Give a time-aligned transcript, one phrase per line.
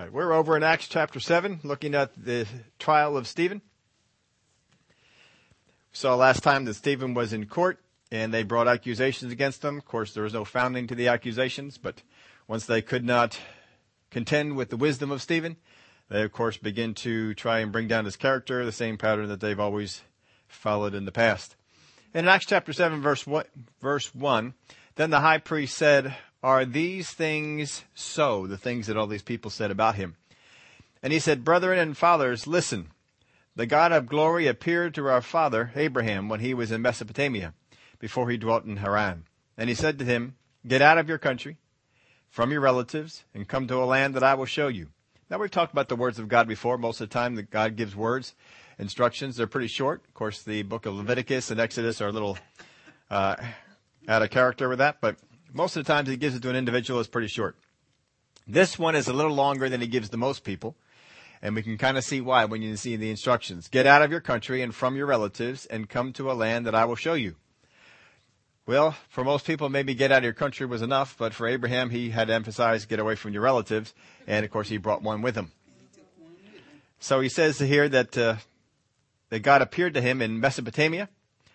[0.00, 2.46] Right, we're over in Acts chapter 7, looking at the
[2.78, 3.60] trial of Stephen.
[4.88, 4.94] We
[5.92, 7.80] saw last time that Stephen was in court
[8.10, 9.76] and they brought accusations against him.
[9.76, 12.00] Of course, there was no founding to the accusations, but
[12.48, 13.38] once they could not
[14.10, 15.58] contend with the wisdom of Stephen,
[16.08, 19.40] they of course begin to try and bring down his character, the same pattern that
[19.40, 20.00] they've always
[20.48, 21.56] followed in the past.
[22.14, 23.44] In Acts chapter 7 verse 1,
[23.82, 24.54] verse 1,
[24.94, 28.46] then the high priest said, are these things so?
[28.46, 30.16] The things that all these people said about him.
[31.02, 32.90] And he said, Brethren and fathers, listen.
[33.56, 37.52] The God of glory appeared to our father Abraham when he was in Mesopotamia,
[37.98, 39.24] before he dwelt in Haran.
[39.58, 41.56] And he said to him, Get out of your country,
[42.28, 44.88] from your relatives, and come to a land that I will show you.
[45.28, 46.78] Now we've talked about the words of God before.
[46.78, 48.34] Most of the time that God gives words,
[48.78, 50.02] instructions, they're pretty short.
[50.06, 52.38] Of course, the book of Leviticus and Exodus are a little
[53.10, 53.36] uh,
[54.08, 55.16] out of character with that, but
[55.52, 57.56] most of the times he gives it to an individual is pretty short.
[58.46, 60.76] This one is a little longer than he gives to most people.
[61.42, 63.68] And we can kind of see why when you see the instructions.
[63.68, 66.74] Get out of your country and from your relatives and come to a land that
[66.74, 67.36] I will show you.
[68.66, 71.90] Well, for most people, maybe get out of your country was enough, but for Abraham,
[71.90, 73.94] he had to emphasize get away from your relatives.
[74.26, 75.52] And of course, he brought one with him.
[76.98, 78.36] So he says here that, uh,
[79.30, 81.08] that God appeared to him in Mesopotamia,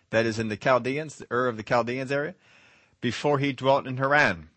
[0.09, 2.33] that is in the Chaldeans, the Ur of the Chaldeans area
[3.01, 4.49] before he dwelt in Haran.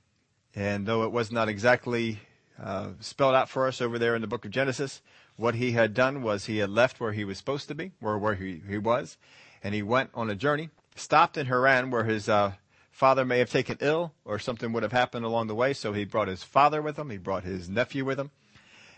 [0.55, 2.20] And though it was not exactly
[2.62, 5.03] uh, spelled out for us over there in the book of Genesis,
[5.36, 8.19] what he had done was he had left where he was supposed to be, or
[8.19, 9.16] where he, he was,
[9.62, 12.53] and he went on a journey, stopped in Haran where his uh,
[12.91, 15.72] father may have taken ill or something would have happened along the way.
[15.72, 18.33] So he brought his father with him, he brought his nephew with him,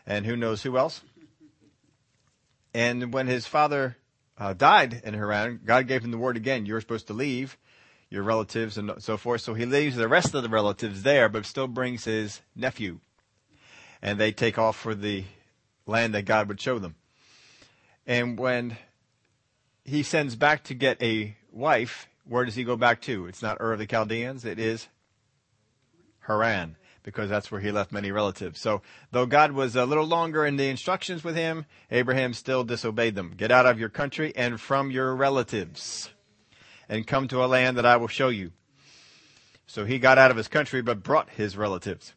[0.07, 1.03] and who knows who else.
[2.73, 3.97] And when his father
[4.39, 7.59] uh, died in Haran, God gave him the word again, you're supposed to leave
[8.11, 9.41] your relatives and so forth.
[9.41, 12.99] So he leaves the rest of the relatives there, but still brings his nephew.
[14.03, 15.25] And they take off for the
[15.87, 16.97] land that God would show them.
[18.07, 18.77] And when
[19.85, 23.27] he sends back to get a wife, where does he go back to?
[23.27, 24.89] It's not Ur of the Chaldeans, it is
[26.27, 28.61] Haran, because that's where he left many relatives.
[28.61, 33.15] So though God was a little longer in the instructions with him, Abraham still disobeyed
[33.15, 33.35] them.
[33.37, 36.11] Get out of your country and from your relatives
[36.91, 38.51] and come to a land that I will show you.
[39.67, 42.13] So he got out of his country, but brought his relatives.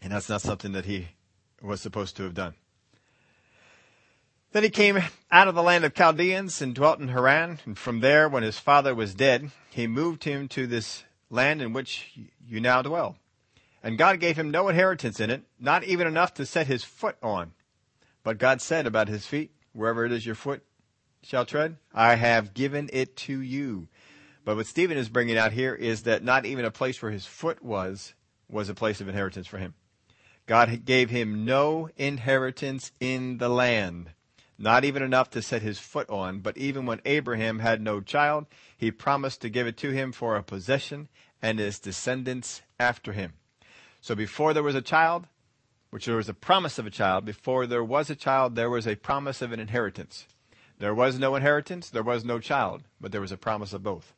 [0.00, 1.08] And that's not something that he
[1.60, 2.54] was supposed to have done.
[4.52, 5.02] Then he came
[5.32, 7.58] out of the land of Chaldeans and dwelt in Haran.
[7.66, 11.72] And from there, when his father was dead, he moved him to this land in
[11.72, 13.16] which you now dwell.
[13.82, 17.16] And God gave him no inheritance in it, not even enough to set his foot
[17.20, 17.52] on.
[18.22, 20.62] But God said about his feet, wherever it is your foot
[21.24, 21.76] shall tread?
[21.92, 23.88] I have given it to you.
[24.44, 27.26] But what Stephen is bringing out here is that not even a place where his
[27.26, 28.14] foot was,
[28.48, 29.74] was a place of inheritance for him.
[30.46, 34.10] God gave him no inheritance in the land,
[34.58, 36.40] not even enough to set his foot on.
[36.40, 38.46] But even when Abraham had no child,
[38.76, 41.08] he promised to give it to him for a possession
[41.40, 43.32] and his descendants after him.
[44.02, 45.26] So before there was a child,
[45.88, 48.86] which there was a promise of a child, before there was a child, there was
[48.86, 50.26] a promise of an inheritance.
[50.84, 54.12] There was no inheritance, there was no child, but there was a promise of both.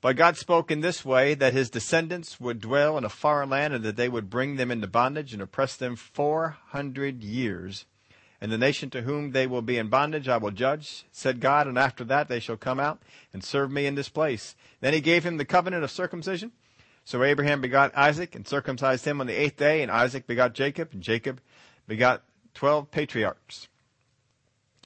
[0.00, 3.72] But God spoke in this way that his descendants would dwell in a foreign land
[3.72, 7.84] and that they would bring them into bondage and oppress them 400 years.
[8.40, 11.68] And the nation to whom they will be in bondage I will judge, said God,
[11.68, 13.00] and after that they shall come out
[13.32, 14.56] and serve me in this place.
[14.80, 16.50] Then he gave him the covenant of circumcision.
[17.04, 20.88] So Abraham begot Isaac and circumcised him on the eighth day, and Isaac begot Jacob,
[20.92, 21.40] and Jacob
[21.86, 22.24] begot
[22.54, 23.68] twelve patriarchs.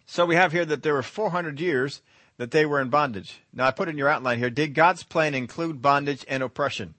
[0.06, 2.00] So we have here that there were 400 years
[2.38, 3.40] that they were in bondage.
[3.52, 6.94] Now I put in your outline here, did God's plan include bondage and oppression?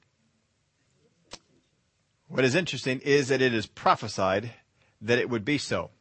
[2.28, 4.52] What is interesting is that it is prophesied
[5.02, 5.92] that it would be so.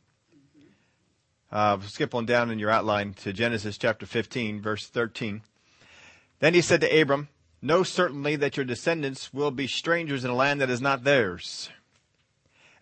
[1.53, 5.43] Uh, skip on down in your outline to Genesis chapter 15, verse 13.
[6.41, 7.28] Then he said to Abram,
[7.62, 11.71] Know certainly that your descendants will be strangers in a land that is not theirs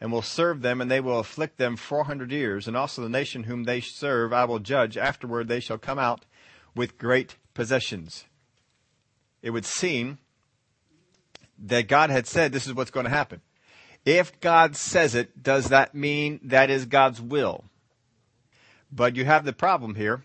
[0.01, 2.69] and will serve them, and they will afflict them four hundred years.
[2.69, 4.97] And also the nation whom they serve I will judge.
[4.97, 6.25] Afterward they shall come out
[6.75, 8.25] with great possessions.
[9.43, 10.19] It would seem
[11.59, 13.41] that God had said this is what's going to happen.
[14.05, 17.65] If God says it, does that mean that is God's will?
[18.93, 20.25] But you have the problem here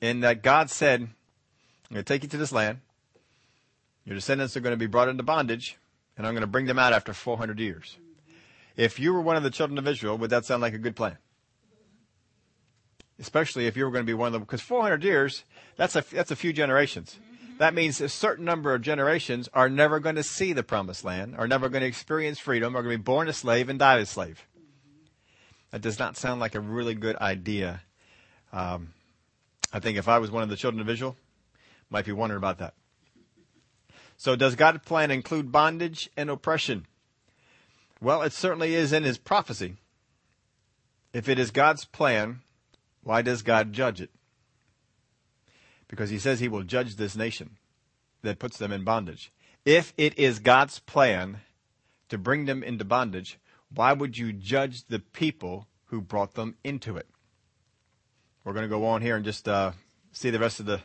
[0.00, 2.80] in that God said, I'm going to take you to this land.
[4.04, 5.76] Your descendants are going to be brought into bondage,
[6.16, 7.96] and I'm going to bring them out after 400 years.
[8.80, 10.96] If you were one of the children of Israel, would that sound like a good
[10.96, 11.18] plan?
[13.18, 15.44] Especially if you were going to be one of them, because 400 years,
[15.76, 17.18] that's a, that's a few generations.
[17.58, 21.36] That means a certain number of generations are never going to see the promised land,
[21.36, 23.98] are never going to experience freedom, are going to be born a slave and die
[23.98, 24.46] a slave.
[25.72, 27.82] That does not sound like a really good idea.
[28.50, 28.94] Um,
[29.74, 31.16] I think if I was one of the children of Israel,
[31.90, 32.72] might be wondering about that.
[34.16, 36.86] So does God's plan include bondage and oppression?
[38.00, 39.76] Well, it certainly is in his prophecy.
[41.12, 42.40] If it is God's plan,
[43.02, 44.10] why does God judge it?
[45.88, 47.56] Because he says he will judge this nation
[48.22, 49.32] that puts them in bondage.
[49.64, 51.40] If it is God's plan
[52.08, 53.38] to bring them into bondage,
[53.74, 57.08] why would you judge the people who brought them into it?
[58.44, 59.72] We're going to go on here and just uh,
[60.12, 60.80] see the rest of the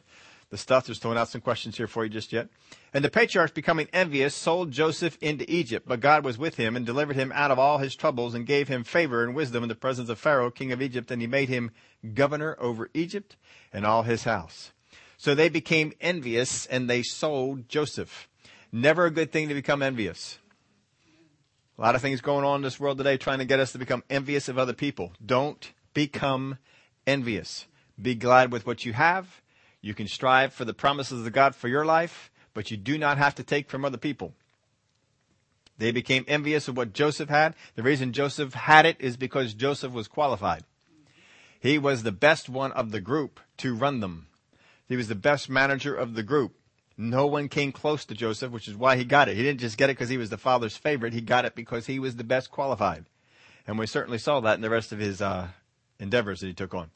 [0.50, 0.86] the stuff.
[0.86, 2.48] There's throwing out some questions here for you just yet.
[2.94, 6.86] And the patriarchs becoming envious sold Joseph into Egypt, but God was with him and
[6.86, 9.76] delivered him out of all his troubles and gave him favor and wisdom in the
[9.76, 11.72] presence of Pharaoh, king of Egypt, and he made him
[12.14, 13.36] governor over Egypt
[13.74, 14.72] and all his house.
[15.18, 18.28] So they became envious and they sold Joseph.
[18.72, 20.40] Never a good thing to become envious.
[21.78, 23.78] A lot of things going on in this world today trying to get us to
[23.78, 25.12] become envious of other people.
[25.26, 26.58] Don't become
[27.06, 27.66] envious.
[28.02, 29.42] Be glad with what you have
[29.86, 33.20] you can strive for the promises of God for your life, but you do not
[33.20, 34.34] have to take from other people.
[35.78, 37.54] They became envious of what Joseph had.
[37.76, 40.64] The reason Joseph had it is because Joseph was qualified.
[41.60, 44.26] He was the best one of the group to run them.
[44.90, 46.56] He was the best manager of the group.
[46.98, 49.38] No one came close to Joseph, which is why he got it.
[49.38, 51.14] He didn't just get it because he was the father's favorite.
[51.14, 53.06] He got it because he was the best qualified.
[53.68, 55.50] And we certainly saw that in the rest of his uh,
[56.00, 56.90] endeavors that he took on.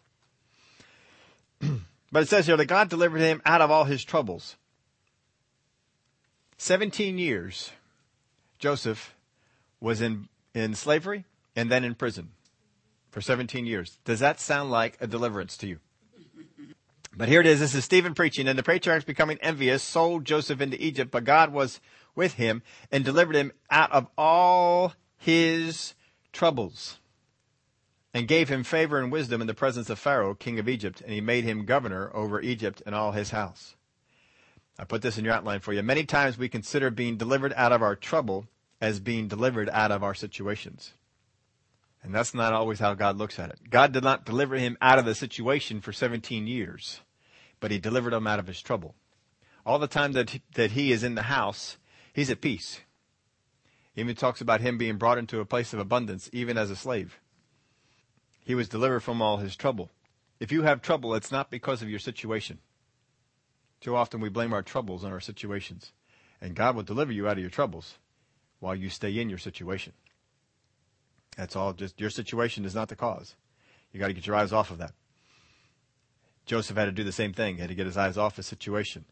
[2.12, 4.56] But it says here that God delivered him out of all his troubles.
[6.58, 7.72] 17 years,
[8.58, 9.16] Joseph
[9.80, 11.26] was in, in slavery
[11.56, 12.30] and then in prison
[13.12, 14.00] for 17 years.
[14.06, 15.80] Does that sound like a deliverance to you?
[17.16, 17.60] But here it is.
[17.60, 21.52] This is Stephen preaching, and the patriarchs becoming envious sold Joseph into Egypt, but God
[21.52, 21.80] was
[22.16, 22.62] with him
[22.92, 25.96] and delivered him out of all his
[26.32, 27.00] troubles
[28.14, 31.12] and gave him favor and wisdom in the presence of Pharaoh, king of Egypt, and
[31.12, 33.76] he made him governor over Egypt and all his house.
[34.80, 35.84] I put this in your outline for you.
[35.84, 38.48] Many times we consider being delivered out of our trouble
[38.82, 40.94] as being delivered out of our situations.
[42.02, 43.70] And that's not always how God looks at it.
[43.70, 47.02] God did not deliver him out of the situation for 17 years,
[47.60, 48.96] but he delivered him out of his trouble.
[49.66, 51.78] All the time that, that he is in the house,
[52.14, 52.80] he's at peace.
[53.94, 56.76] He even talks about him being brought into a place of abundance, even as a
[56.76, 57.20] slave.
[58.44, 59.90] He was delivered from all his trouble.
[60.40, 62.60] If you have trouble, it's not because of your situation.
[63.82, 65.92] Too often we blame our troubles on our situations.
[66.42, 67.96] And God will deliver you out of your troubles
[68.60, 69.94] while you stay in your situation.
[71.38, 73.36] That's all just your situation is not the cause.
[73.92, 74.94] You got to get your eyes off of that.
[76.46, 77.56] Joseph had to do the same thing.
[77.56, 79.06] He had to get his eyes off his situation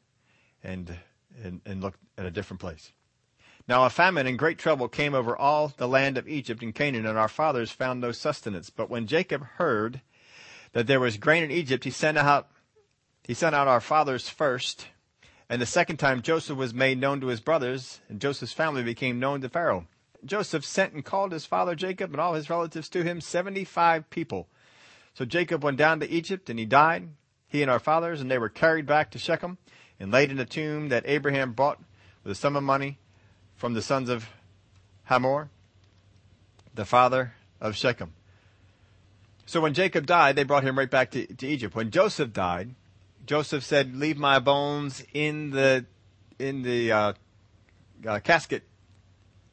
[0.64, 0.98] and,
[1.44, 2.92] and, and look at a different place.
[3.68, 7.06] Now a famine and great trouble came over all the land of Egypt and Canaan,
[7.06, 8.70] and our fathers found no sustenance.
[8.70, 10.00] But when Jacob heard
[10.72, 12.50] that there was grain in Egypt, he sent out
[13.24, 14.88] he sent out our fathers first.
[15.50, 19.20] And the second time Joseph was made known to his brothers, and Joseph's family became
[19.20, 19.88] known to Pharaoh.
[20.24, 24.10] Joseph sent and called his father Jacob and all his relatives to him, seventy five
[24.10, 24.48] people.
[25.14, 27.10] So Jacob went down to Egypt, and he died,
[27.48, 29.58] he and our fathers, and they were carried back to Shechem
[30.00, 31.82] and laid in a tomb that Abraham bought
[32.24, 32.98] with a sum of money
[33.58, 34.30] from the sons of
[35.06, 35.50] Hamor,
[36.74, 38.14] the father of Shechem.
[39.46, 41.76] So when Jacob died, they brought him right back to, to Egypt.
[41.76, 42.76] When Joseph died,
[43.26, 45.86] Joseph said, "Leave my bones in the
[46.38, 47.14] in the uh,
[48.08, 48.64] uh, casket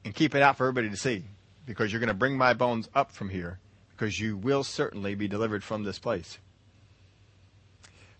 [0.05, 1.25] and keep it out for everybody to see,
[1.64, 3.59] because you're going to bring my bones up from here,
[3.97, 6.38] because you will certainly be delivered from this place."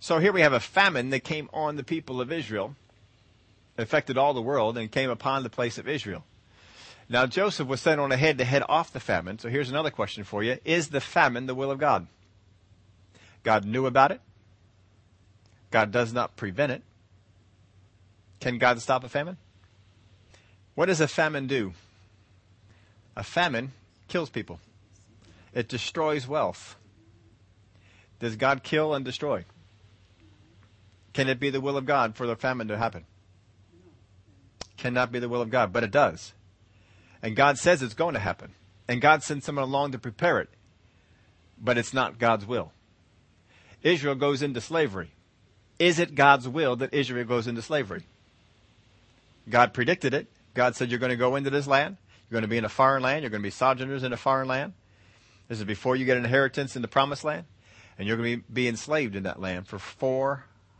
[0.01, 2.77] So here we have a famine that came on the people of Israel
[3.77, 6.25] affected all the world and came upon the place of Israel.
[7.09, 9.39] Now Joseph was sent on ahead to head off the famine.
[9.39, 10.59] So here's another question for you.
[10.65, 12.07] Is the famine the will of God?
[13.43, 14.21] God knew about it.
[15.71, 16.83] God does not prevent it.
[18.41, 19.37] Can God stop a famine?
[20.75, 21.73] What does a famine do?
[23.17, 23.73] A famine
[24.09, 24.61] kills people.
[25.53, 26.77] It destroys wealth.
[28.19, 29.45] Does God kill and destroy?
[31.13, 33.05] Can it be the will of God for the famine to happen?
[34.85, 36.35] Cannot be the will of God, but it does.
[37.23, 38.53] And God says it's going to happen.
[38.87, 40.51] And God sends someone along to prepare it.
[41.59, 42.71] But it's not God's will.
[43.83, 45.13] Israel goes into slavery.
[45.79, 48.03] Is it God's will that Israel goes into slavery?
[49.49, 50.27] God predicted it.
[50.53, 51.97] God said you're going to go into this land.
[52.29, 53.23] You're going to be in a foreign land.
[53.23, 54.75] You're going to be sojourners in a foreign land.
[55.49, 57.47] This is before you get an inheritance in the promised land.
[57.99, 59.79] And you're going to be, be enslaved in that land for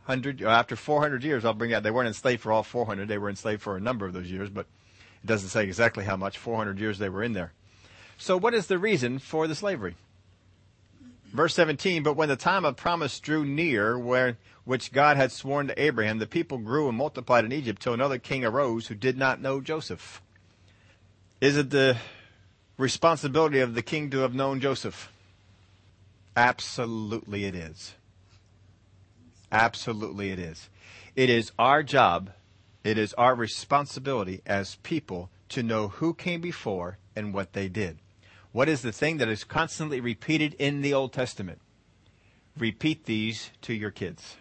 [0.05, 3.07] 400, uh, after 400 years, I'll bring out, they weren't enslaved for all 400.
[3.07, 4.67] They were enslaved for a number of those years, but
[5.23, 7.53] it doesn't say exactly how much, 400 years they were in there.
[8.17, 9.95] So what is the reason for the slavery?
[11.33, 15.67] Verse 17, but when the time of promise drew near, where, which God had sworn
[15.67, 19.17] to Abraham, the people grew and multiplied in Egypt till another king arose who did
[19.17, 20.21] not know Joseph.
[21.41, 21.97] Is it the
[22.77, 25.11] responsibility of the king to have known Joseph?
[26.37, 27.95] Absolutely it is.
[29.55, 30.69] Absolutely it is.
[31.15, 32.31] It is our job,
[32.83, 37.99] it is our responsibility as people to know who came before and what they did.
[38.51, 41.59] What is the thing that is constantly repeated in the Old Testament?
[42.57, 44.35] Repeat these to your kids.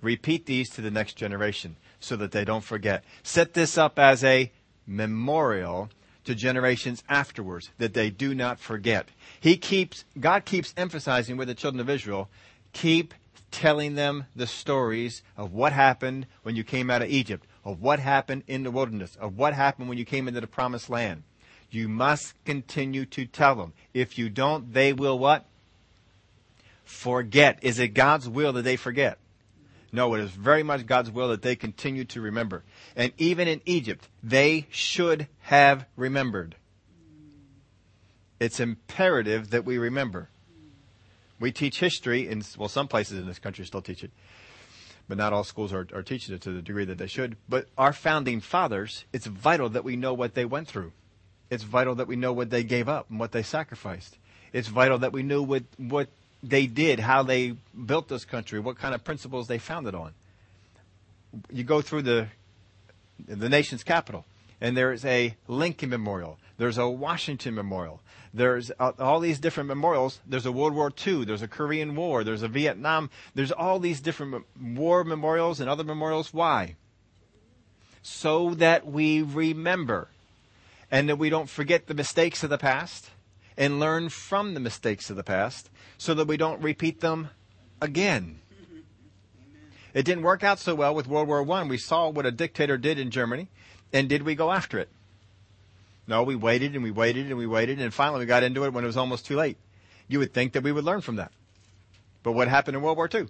[0.00, 3.02] Repeat these to the next generation so that they don't forget.
[3.24, 4.52] Set this up as a
[4.86, 5.90] memorial
[6.22, 9.08] to generations afterwards that they do not forget.
[9.40, 12.30] He keeps, God keeps emphasizing with the children of Israel,
[12.72, 13.14] keep
[13.50, 17.98] telling them the stories of what happened when you came out of Egypt, of what
[17.98, 21.22] happened in the wilderness, of what happened when you came into the promised land.
[21.70, 23.72] You must continue to tell them.
[23.92, 25.44] If you don't, they will what?
[26.84, 27.58] Forget.
[27.62, 29.18] Is it God's will that they forget?
[29.92, 32.62] No, it is very much God's will that they continue to remember.
[32.94, 36.56] And even in Egypt, they should have remembered.
[38.38, 40.28] It's imperative that we remember.
[41.40, 44.10] We teach history in, well, some places in this country still teach it,
[45.08, 47.36] but not all schools are, are teaching it to the degree that they should.
[47.48, 50.92] But our founding fathers, it's vital that we know what they went through.
[51.50, 54.18] It's vital that we know what they gave up and what they sacrificed.
[54.52, 56.08] It's vital that we knew what, what
[56.42, 57.54] they did, how they
[57.86, 60.12] built this country, what kind of principles they founded on.
[61.52, 62.28] You go through the,
[63.26, 64.24] the nation's capital,
[64.60, 66.38] and there's a Lincoln Memorial.
[66.58, 68.00] There's a Washington Memorial.
[68.34, 70.20] There's uh, all these different memorials.
[70.26, 71.24] There's a World War II.
[71.24, 72.24] There's a Korean War.
[72.24, 73.10] There's a Vietnam.
[73.34, 76.34] There's all these different war memorials and other memorials.
[76.34, 76.76] Why?
[78.02, 80.08] So that we remember
[80.90, 83.10] and that we don't forget the mistakes of the past
[83.56, 87.30] and learn from the mistakes of the past so that we don't repeat them
[87.80, 88.40] again.
[89.94, 91.62] It didn't work out so well with World War I.
[91.64, 93.48] We saw what a dictator did in Germany,
[93.92, 94.88] and did we go after it?
[96.08, 98.72] No, we waited and we waited and we waited, and finally we got into it
[98.72, 99.58] when it was almost too late.
[100.08, 101.30] You would think that we would learn from that.
[102.24, 103.28] But what happened in World War II?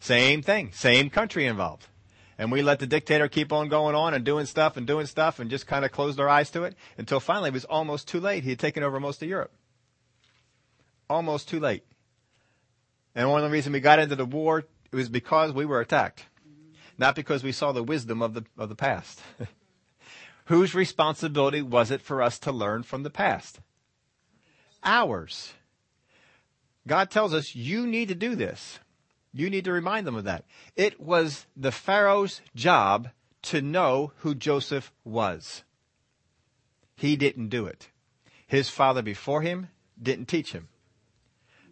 [0.00, 1.86] Same thing, same country involved
[2.40, 5.40] and we let the dictator keep on going on and doing stuff and doing stuff
[5.40, 8.18] and just kind of closed our eyes to it until finally it was almost too
[8.18, 8.44] late.
[8.44, 9.52] He had taken over most of Europe.
[11.10, 11.84] Almost too late.
[13.14, 16.24] And one of the reasons we got into the war was because we were attacked,
[16.96, 19.20] not because we saw the wisdom of the of the past.
[20.50, 23.60] Whose responsibility was it for us to learn from the past?
[24.82, 25.52] Ours.
[26.88, 28.80] God tells us you need to do this.
[29.32, 30.44] You need to remind them of that.
[30.74, 33.10] It was the Pharaoh's job
[33.42, 35.62] to know who Joseph was.
[36.96, 37.88] He didn't do it.
[38.44, 39.68] His father before him
[40.02, 40.66] didn't teach him.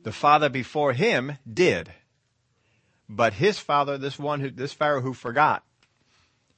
[0.04, 1.92] The father before him did.
[3.08, 5.64] But his father, this one who, this Pharaoh who forgot,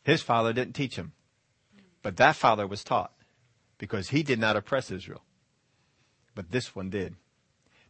[0.02, 1.12] his father didn't teach him.
[2.02, 3.12] But that father was taught
[3.78, 5.22] because he did not oppress Israel.
[6.34, 7.16] But this one did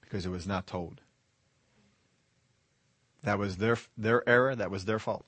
[0.01, 1.01] because it was not told.
[3.23, 4.57] That was their their error.
[4.57, 5.25] That was their fault.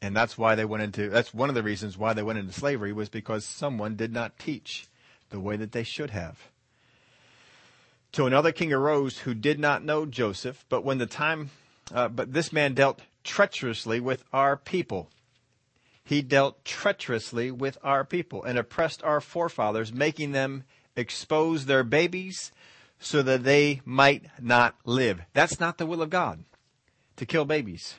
[0.00, 1.08] And that's why they went into.
[1.08, 4.38] That's one of the reasons why they went into slavery was because someone did not
[4.38, 4.86] teach
[5.30, 6.38] the way that they should have.
[8.12, 11.50] To another king arose who did not know Joseph, but when the time,
[11.92, 15.10] uh, but this man dealt treacherously with our people.
[16.04, 20.64] He dealt treacherously with our people and oppressed our forefathers, making them
[20.96, 22.52] expose their babies
[22.98, 25.22] so that they might not live.
[25.32, 26.44] That's not the will of God
[27.16, 27.94] to kill babies.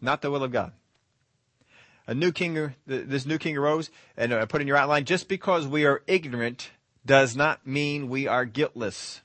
[0.00, 0.72] Not the will of God.
[2.06, 5.66] A new king, this new king arose, and I put in your outline, just because
[5.66, 6.70] we are ignorant
[7.04, 9.22] does not mean we are guiltless.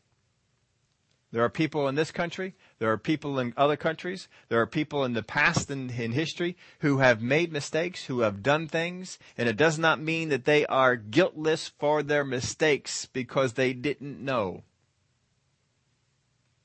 [1.32, 5.06] There are people in this country, there are people in other countries, there are people
[5.06, 9.48] in the past and in history who have made mistakes, who have done things, and
[9.48, 14.64] it does not mean that they are guiltless for their mistakes because they didn't know.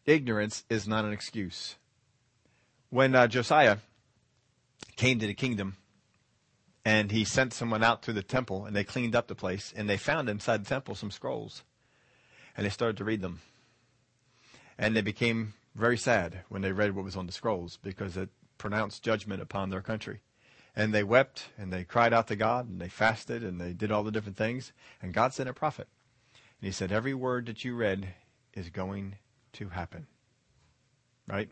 [0.06, 1.76] Ignorance is not an excuse.
[2.88, 3.76] When uh, Josiah
[4.96, 5.76] came to the kingdom
[6.82, 9.86] and he sent someone out to the temple and they cleaned up the place and
[9.86, 11.62] they found inside the temple some scrolls
[12.56, 13.42] and they started to read them.
[14.78, 18.30] And they became very sad when they read what was on the scrolls because it
[18.58, 20.20] pronounced judgment upon their country.
[20.74, 23.92] And they wept and they cried out to God and they fasted and they did
[23.92, 24.72] all the different things.
[25.00, 25.88] And God sent a prophet.
[26.60, 28.08] And he said, Every word that you read
[28.54, 29.16] is going
[29.54, 30.06] to happen.
[31.28, 31.50] Right?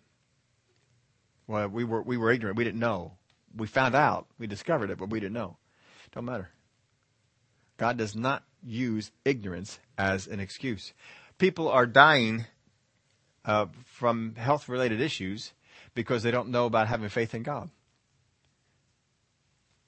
[1.46, 2.56] Well, we were, we were ignorant.
[2.56, 3.12] We didn't know.
[3.54, 4.26] We found out.
[4.38, 5.58] We discovered it, but we didn't know.
[6.12, 6.50] Don't matter.
[7.76, 10.94] God does not use ignorance as an excuse.
[11.38, 12.46] People are dying
[13.44, 15.52] uh, from health related issues
[15.94, 17.70] because they don't know about having faith in God.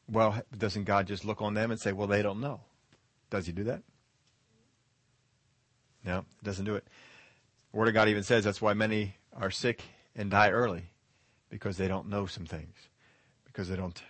[0.08, 2.60] Well, doesn't God just look on them and say, well, they don't know?
[3.30, 3.82] Does he do that?
[6.04, 6.86] No, He doesn't do it.
[7.72, 9.82] The Word of God even says that's why many are sick
[10.14, 10.84] and die early
[11.50, 12.76] because they don't know some things,
[13.44, 14.00] because they don't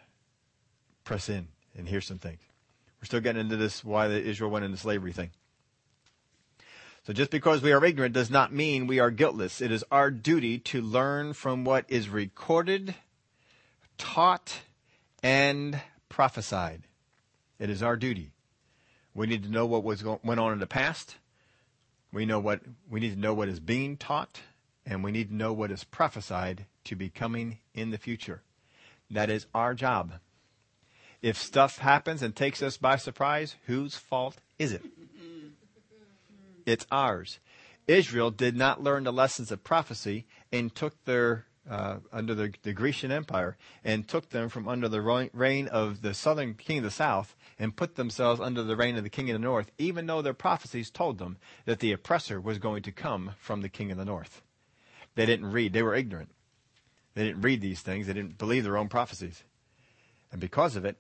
[1.05, 2.41] press in and hear some things.
[3.01, 5.31] We're still getting into this why Israel went into slavery thing.
[7.07, 9.61] So just because we are ignorant does not mean we are guiltless.
[9.61, 12.97] It is our duty to learn from what is recorded,
[13.97, 14.63] taught,
[15.23, 16.83] and prophesied.
[17.61, 18.33] It is our duty.
[19.15, 21.15] We need to know what was went on in the past.
[22.13, 24.41] We know what we need to know what is being taught,
[24.85, 28.43] and we need to know what is prophesied to be coming in the future.
[29.13, 30.15] That is our job.
[31.23, 34.83] If stuff happens and takes us by surprise, whose fault is it?
[36.67, 37.39] It's ours.
[37.87, 42.73] Israel did not learn the lessons of prophecy and took their uh, under the, the,
[42.73, 45.01] Grecian Empire and took them from under the
[45.33, 49.03] reign of the southern king of the south and put themselves under the reign of
[49.03, 52.59] the king of the north, even though their prophecies told them that the oppressor was
[52.59, 54.43] going to come from the king of the north.
[55.17, 56.31] They didn't read, they were ignorant.
[57.15, 59.43] They didn't read these things, they didn't believe their own prophecies.
[60.31, 60.99] And because of it,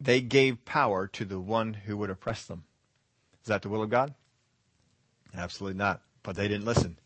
[0.00, 2.64] they gave power to the one who would oppress them.
[3.42, 4.14] Is that the will of God?
[5.34, 6.02] Absolutely not.
[6.22, 6.98] But they didn't listen.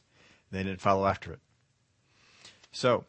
[0.51, 1.41] They didn't follow after it.
[2.73, 3.05] So,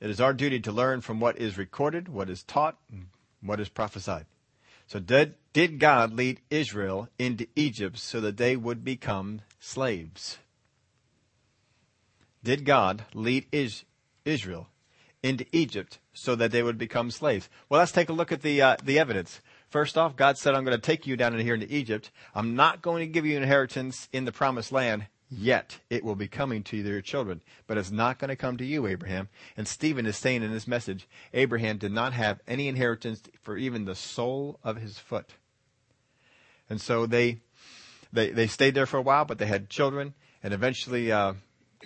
[0.00, 3.08] it is our duty to learn from what is recorded, what is taught, and
[3.40, 4.26] what is prophesied.
[4.86, 10.38] So did, did God lead Israel into Egypt so that they would become slaves?
[12.42, 13.84] Did God lead is,
[14.24, 14.68] Israel
[15.22, 17.50] into Egypt so that they would become slaves?
[17.68, 19.40] Well, let's take a look at the, uh, the evidence.
[19.70, 22.10] First off, God said, I'm going to take you down here into Egypt.
[22.34, 25.78] I'm not going to give you inheritance in the promised land yet.
[25.90, 28.86] It will be coming to your children, but it's not going to come to you,
[28.86, 29.28] Abraham.
[29.58, 33.84] And Stephen is saying in this message, Abraham did not have any inheritance for even
[33.84, 35.34] the sole of his foot.
[36.70, 37.40] And so they,
[38.10, 41.34] they, they stayed there for a while, but they had children, and eventually, uh,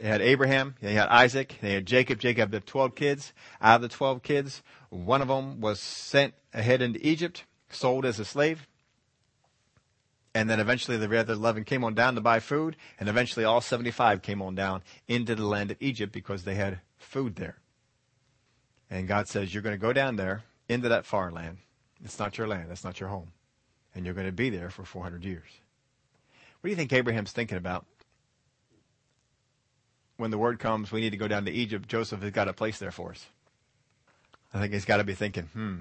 [0.00, 2.18] they had Abraham, they had Isaac, they had Jacob.
[2.18, 3.32] Jacob had 12 kids.
[3.60, 8.18] Out of the 12 kids, one of them was sent ahead into Egypt sold as
[8.18, 8.68] a slave.
[10.34, 12.76] And then eventually the other 11 came on down to buy food.
[12.98, 16.80] And eventually all 75 came on down into the land of Egypt because they had
[16.96, 17.56] food there.
[18.90, 21.58] And God says, You're going to go down there into that far land.
[22.04, 22.68] It's not your land.
[22.70, 23.32] It's not your home.
[23.94, 25.48] And you're going to be there for 400 years.
[26.60, 27.86] What do you think Abraham's thinking about?
[30.16, 32.52] When the word comes, we need to go down to Egypt, Joseph has got a
[32.52, 33.26] place there for us.
[34.54, 35.76] I think he's got to be thinking, hmm,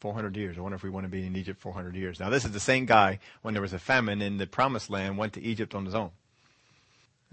[0.00, 0.58] 400 years.
[0.58, 2.20] I wonder if we want to be in Egypt 400 years.
[2.20, 5.18] Now, this is the same guy, when there was a famine in the promised land,
[5.18, 6.10] went to Egypt on his own.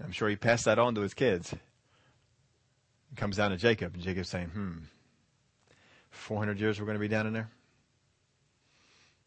[0.02, 1.54] I'm sure he passed that on to his kids.
[3.10, 4.72] He comes down to Jacob, and Jacob's saying, hmm,
[6.10, 7.48] 400 years we're going to be down in there?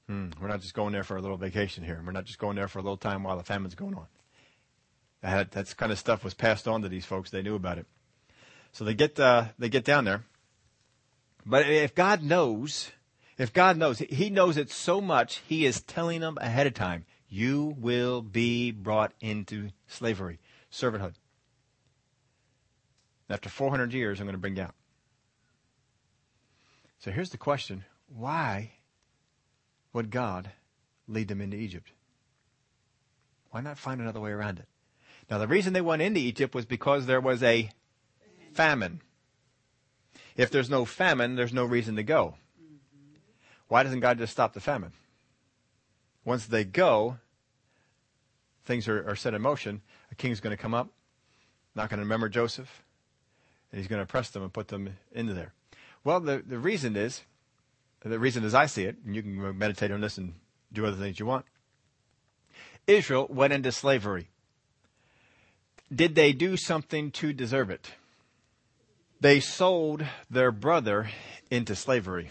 [0.08, 2.02] Hmm, we're not just going there for a little vacation here.
[2.06, 4.08] We're not just going there for a little time while the famine's going on.
[5.22, 7.30] That, that kind of stuff was passed on to these folks.
[7.30, 7.86] They knew about it.
[8.72, 10.24] So they get, uh, they get down there.
[11.46, 12.92] But if God knows
[13.40, 17.06] if God knows, He knows it so much, He is telling them ahead of time,
[17.30, 20.40] you will be brought into slavery,
[20.72, 21.14] servanthood.
[23.30, 24.76] After 400 years, I'm going to bring you out.
[27.00, 28.72] So here's the question why
[29.94, 30.52] would God
[31.08, 31.92] lead them into Egypt?
[33.52, 34.68] Why not find another way around it?
[35.30, 37.70] Now, the reason they went into Egypt was because there was a
[38.54, 39.02] famine.
[40.36, 42.36] If there's no famine, there's no reason to go.
[43.70, 44.92] Why doesn't God just stop the famine?
[46.26, 47.18] Once they go,
[48.66, 49.82] things are, are set in motion.
[50.12, 50.90] A king's going to come up,
[51.76, 52.84] not going to remember Joseph,
[53.72, 55.54] and he's going to oppress them and put them into there.
[56.04, 57.22] Well, the, the reason is,
[58.04, 60.34] the reason as I see it, and you can meditate on this and
[60.74, 61.46] do other things you want.
[62.88, 64.30] Israel went into slavery.
[65.94, 67.92] Did they do something to deserve it?
[69.22, 71.10] They sold their brother
[71.52, 72.30] into slavery.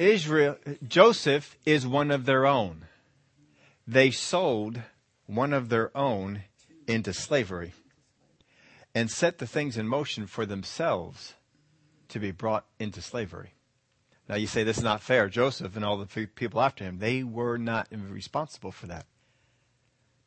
[0.00, 0.56] Israel,
[0.88, 2.86] Joseph is one of their own.
[3.86, 4.80] They sold
[5.26, 6.44] one of their own
[6.86, 7.74] into slavery
[8.94, 11.34] and set the things in motion for themselves
[12.08, 13.52] to be brought into slavery.
[14.26, 15.28] Now you say this is not fair.
[15.28, 19.04] Joseph and all the people after him, they were not responsible for that.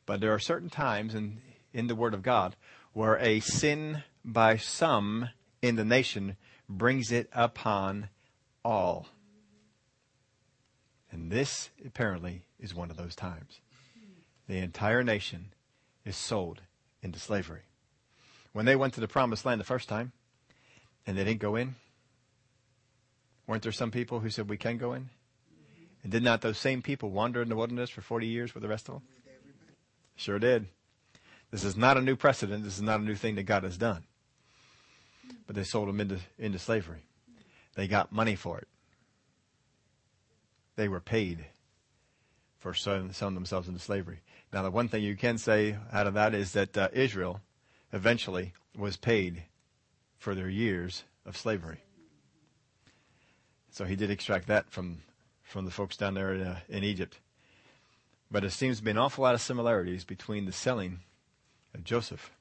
[0.06, 1.40] But there are certain times in,
[1.72, 2.54] in the Word of God
[2.92, 5.30] where a sin by some
[5.62, 6.36] in the nation
[6.68, 8.08] brings it upon
[8.64, 9.08] all.
[11.14, 13.60] And this apparently is one of those times.
[14.48, 15.52] The entire nation
[16.04, 16.60] is sold
[17.02, 17.62] into slavery.
[18.52, 20.10] When they went to the promised land the first time
[21.06, 21.76] and they didn't go in,
[23.46, 25.08] weren't there some people who said we can go in?
[26.02, 28.68] And did not those same people wander in the wilderness for 40 years with the
[28.68, 29.02] rest of them?
[30.16, 30.66] Sure did.
[31.52, 32.64] This is not a new precedent.
[32.64, 34.02] This is not a new thing that God has done.
[35.46, 37.04] But they sold them into, into slavery.
[37.76, 38.66] They got money for it.
[40.76, 41.46] They were paid
[42.58, 44.20] for selling, themselves into slavery.
[44.52, 47.40] Now, the one thing you can say out of that is that uh, Israel
[47.92, 49.44] eventually was paid
[50.16, 51.82] for their years of slavery.
[53.70, 55.02] So he did extract that from
[55.44, 57.18] from the folks down there in, uh, in Egypt.
[58.30, 61.00] But there seems to be an awful lot of similarities between the selling
[61.74, 62.32] of Joseph.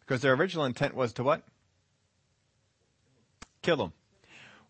[0.00, 1.42] Because their original intent was to what?
[3.62, 3.92] Kill them.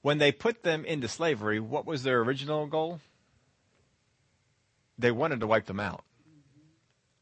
[0.09, 3.01] When they put them into slavery, what was their original goal?
[4.99, 6.03] They wanted to wipe them out.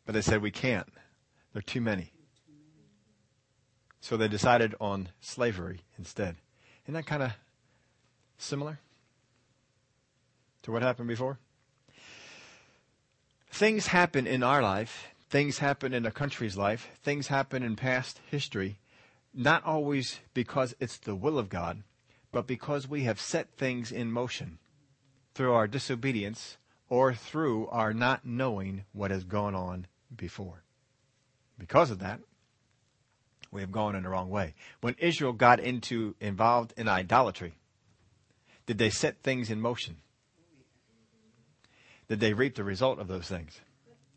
[0.05, 0.87] But they said, we can't.
[1.53, 2.13] There are too many.
[4.01, 6.37] So they decided on slavery instead.
[6.85, 7.33] Isn't that kind of
[8.39, 8.79] similar
[10.63, 11.41] to what happened before?
[13.51, 18.21] Things happen in our life, things happen in a country's life, things happen in past
[18.31, 18.79] history,
[19.35, 21.83] not always because it's the will of God,
[22.37, 24.59] but because we have set things in motion
[25.35, 26.59] through our disobedience
[26.91, 30.63] or through our not knowing what has gone on before.
[31.59, 32.21] Because of that,
[33.51, 34.53] we have gone in the wrong way.
[34.83, 37.55] When Israel got into involved in idolatry,
[38.67, 39.97] did they set things in motion?
[42.07, 43.63] Did they reap the result of those things?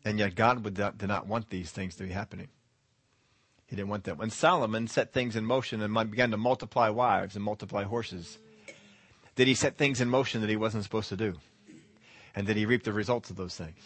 [0.04, 2.48] And yet God would not, did not want these things to be happening.
[3.70, 4.18] He didn't want that.
[4.18, 8.36] When Solomon set things in motion and began to multiply wives and multiply horses,
[9.36, 11.36] did he set things in motion that he wasn't supposed to do?
[12.34, 13.78] And did he reap the results of those things?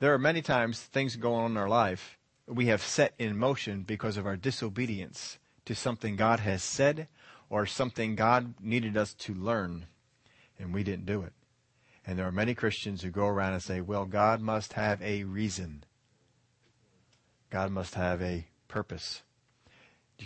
[0.00, 3.82] There are many times things go on in our life we have set in motion
[3.82, 7.08] because of our disobedience to something God has said
[7.48, 9.86] or something God needed us to learn,
[10.58, 11.32] and we didn't do it.
[12.04, 15.24] And there are many Christians who go around and say, well, God must have a
[15.24, 15.84] reason.
[17.50, 19.22] God must have a purpose.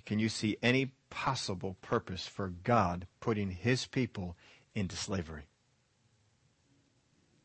[0.07, 4.37] Can you see any possible purpose for God putting his people
[4.75, 5.45] into slavery?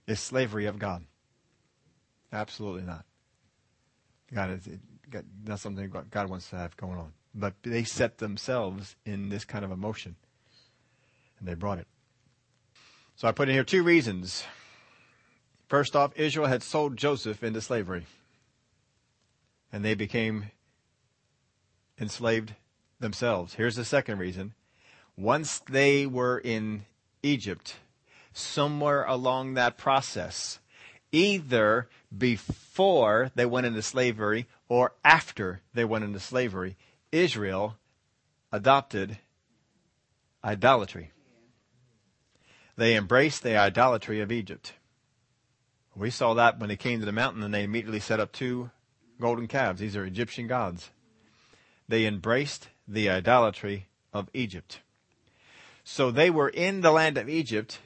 [0.07, 1.05] Is slavery of God?
[2.31, 3.05] Absolutely not.
[4.33, 4.69] God is
[5.45, 7.13] not something God wants to have going on.
[7.33, 10.15] But they set themselves in this kind of emotion,
[11.39, 11.87] and they brought it.
[13.15, 14.43] So I put in here two reasons.
[15.67, 18.05] First off, Israel had sold Joseph into slavery,
[19.71, 20.51] and they became
[21.99, 22.53] enslaved
[22.99, 23.55] themselves.
[23.55, 24.53] Here's the second reason.
[25.17, 26.85] Once they were in
[27.23, 27.75] Egypt,
[28.33, 30.59] somewhere along that process,
[31.11, 36.75] either before they went into slavery or after they went into slavery,
[37.11, 37.77] Israel
[38.51, 39.17] adopted
[40.43, 41.11] idolatry.
[42.77, 44.73] They embraced the idolatry of Egypt.
[45.95, 48.69] We saw that when they came to the mountain and they immediately set up two
[49.19, 49.79] golden calves.
[49.79, 50.89] These are Egyptian gods.
[51.87, 54.79] They embraced the idolatry of Egypt.
[55.83, 57.79] So they were in the land of Egypt,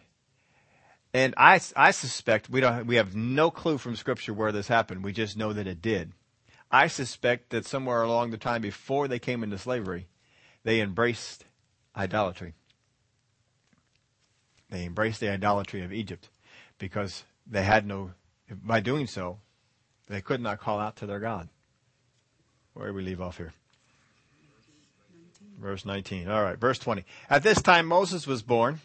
[1.13, 5.03] and I, I suspect we don't we have no clue from Scripture where this happened.
[5.03, 6.13] We just know that it did.
[6.71, 10.07] I suspect that somewhere along the time before they came into slavery,
[10.63, 11.45] they embraced
[11.95, 12.53] idolatry.
[14.69, 16.29] They embraced the idolatry of Egypt
[16.77, 18.11] because they had no,
[18.49, 19.39] by doing so,
[20.07, 21.49] they could not call out to their God.
[22.73, 23.53] Where do we leave off here?
[25.59, 26.29] Verse 19.
[26.29, 27.03] All right, verse 20.
[27.29, 28.79] At this time Moses was born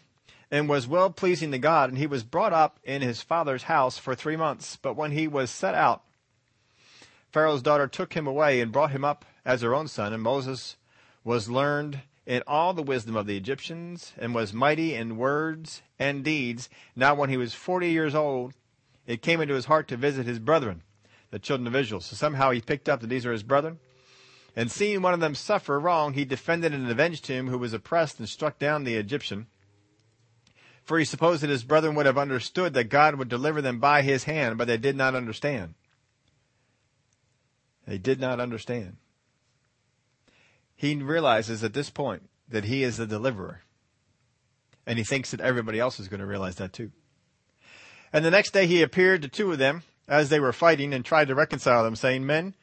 [0.51, 3.97] and was well pleasing to God, and he was brought up in his father's house
[3.97, 4.77] for three months.
[4.81, 6.03] But when he was set out,
[7.31, 10.75] Pharaoh's daughter took him away and brought him up as her own son, and Moses
[11.23, 16.23] was learned in all the wisdom of the Egyptians, and was mighty in words and
[16.23, 16.69] deeds.
[16.95, 18.53] Now, when he was forty years old,
[19.05, 20.81] it came into his heart to visit his brethren,
[21.29, 22.01] the children of Israel.
[22.01, 23.79] So somehow he picked up that these are his brethren.
[24.55, 28.19] And seeing one of them suffer wrong, he defended and avenged him who was oppressed
[28.19, 29.47] and struck down the Egyptian.
[30.83, 34.01] For he supposed that his brethren would have understood that God would deliver them by
[34.01, 35.73] his hand, but they did not understand.
[37.85, 38.97] They did not understand
[40.75, 43.61] he realizes at this point that he is the deliverer.
[44.85, 46.91] And he thinks that everybody else is going to realize that too.
[48.13, 51.03] And the next day he appeared to two of them as they were fighting and
[51.03, 52.53] tried to reconcile them, saying, Men,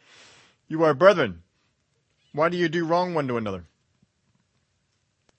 [0.68, 1.42] you are brethren.
[2.32, 3.64] Why do you do wrong one to another?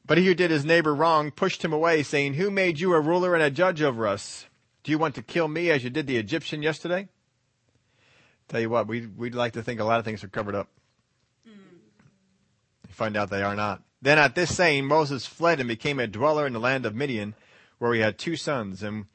[0.06, 3.00] But he who did his neighbor wrong pushed him away, saying, Who made you a
[3.00, 4.46] ruler and a judge over us?
[4.84, 7.08] Do you want to kill me as you did the Egyptian yesterday?
[8.50, 10.68] Tell you what, we, we'd like to think a lot of things are covered up.
[11.46, 11.54] You
[12.90, 13.82] find out they are not.
[14.02, 17.34] Then at this saying, Moses fled and became a dweller in the land of Midian,
[17.80, 18.84] where he had two sons.
[18.84, 19.06] And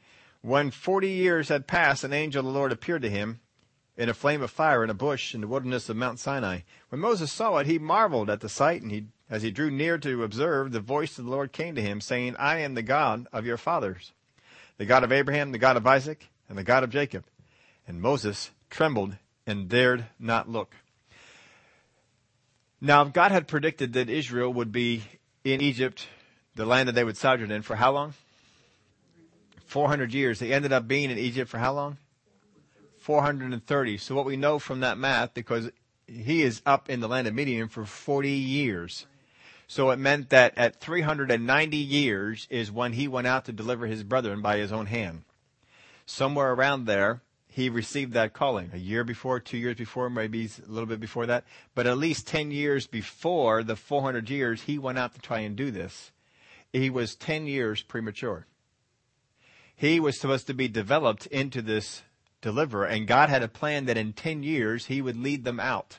[0.41, 3.41] when forty years had passed, an angel of the Lord appeared to him
[3.99, 6.61] in a flame of fire in a bush in the wilderness of Mount Sinai.
[6.89, 9.99] When Moses saw it, he marveled at the sight, and he, as he drew near
[9.99, 13.27] to observe, the voice of the Lord came to him, saying, I am the God
[13.33, 14.13] of your fathers,
[14.79, 17.25] the God of Abraham, the God of Isaac, and the God of Jacob.
[17.89, 19.17] And Moses trembled
[19.49, 20.77] and dared not look.
[22.81, 25.03] Now, God had predicted that Israel would be
[25.43, 26.07] in Egypt,
[26.55, 28.15] the land that they would sojourn in, for how long?
[29.67, 30.39] 400 years.
[30.39, 31.99] They ended up being in Egypt for how long?
[33.09, 33.97] 430.
[33.97, 35.71] So what we know from that math, because
[36.07, 39.07] he is up in the land of Midian for 40 years.
[39.67, 44.03] So it meant that at 390 years is when he went out to deliver his
[44.03, 45.23] brethren by his own hand.
[46.05, 48.73] Somewhere around there, he received that calling.
[48.75, 51.45] A year before, two years before, maybe a little bit before that.
[51.75, 55.57] But at least 10 years before the 400 years he went out to try and
[55.57, 56.13] do this,
[56.75, 58.45] he was 10 years premature.
[59.75, 62.03] He was supposed to be developed into this
[62.41, 65.99] deliverer, and God had a plan that in 10 years he would lead them out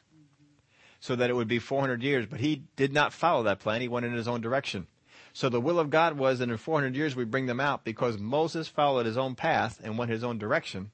[1.00, 2.26] so that it would be 400 years.
[2.26, 3.82] But he did not follow that plan.
[3.82, 4.88] He went in his own direction.
[5.34, 8.18] So the will of God was that in 400 years we bring them out because
[8.18, 10.92] Moses followed his own path and went his own direction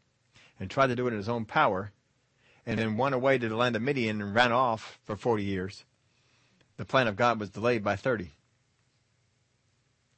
[0.60, 1.92] and tried to do it in his own power
[2.66, 5.86] and then went away to the land of Midian and ran off for 40 years.
[6.78, 8.32] The plan of God was delayed by 30.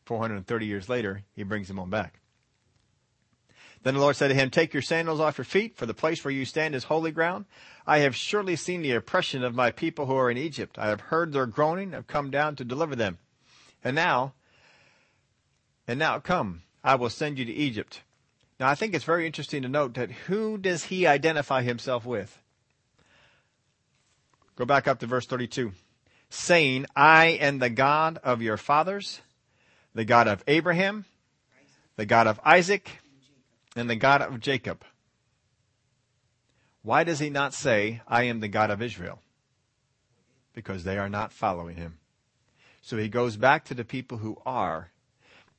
[0.05, 2.19] 430 years later, he brings them on back.
[3.83, 6.23] Then the Lord said to him, Take your sandals off your feet, for the place
[6.23, 7.45] where you stand is holy ground.
[7.85, 10.77] I have surely seen the oppression of my people who are in Egypt.
[10.77, 13.17] I have heard their groaning, I have come down to deliver them.
[13.83, 14.33] And now,
[15.87, 18.01] and now come, I will send you to Egypt.
[18.59, 22.39] Now I think it's very interesting to note that who does he identify himself with?
[24.55, 25.73] Go back up to verse 32.
[26.29, 29.21] Saying, I am the God of your fathers,
[29.93, 31.05] the God of Abraham,
[31.95, 32.99] the God of Isaac,
[33.77, 34.83] and the God of Jacob.
[36.81, 39.19] Why does he not say, I am the God of Israel?
[40.53, 41.99] Because they are not following him.
[42.81, 44.91] So he goes back to the people who are.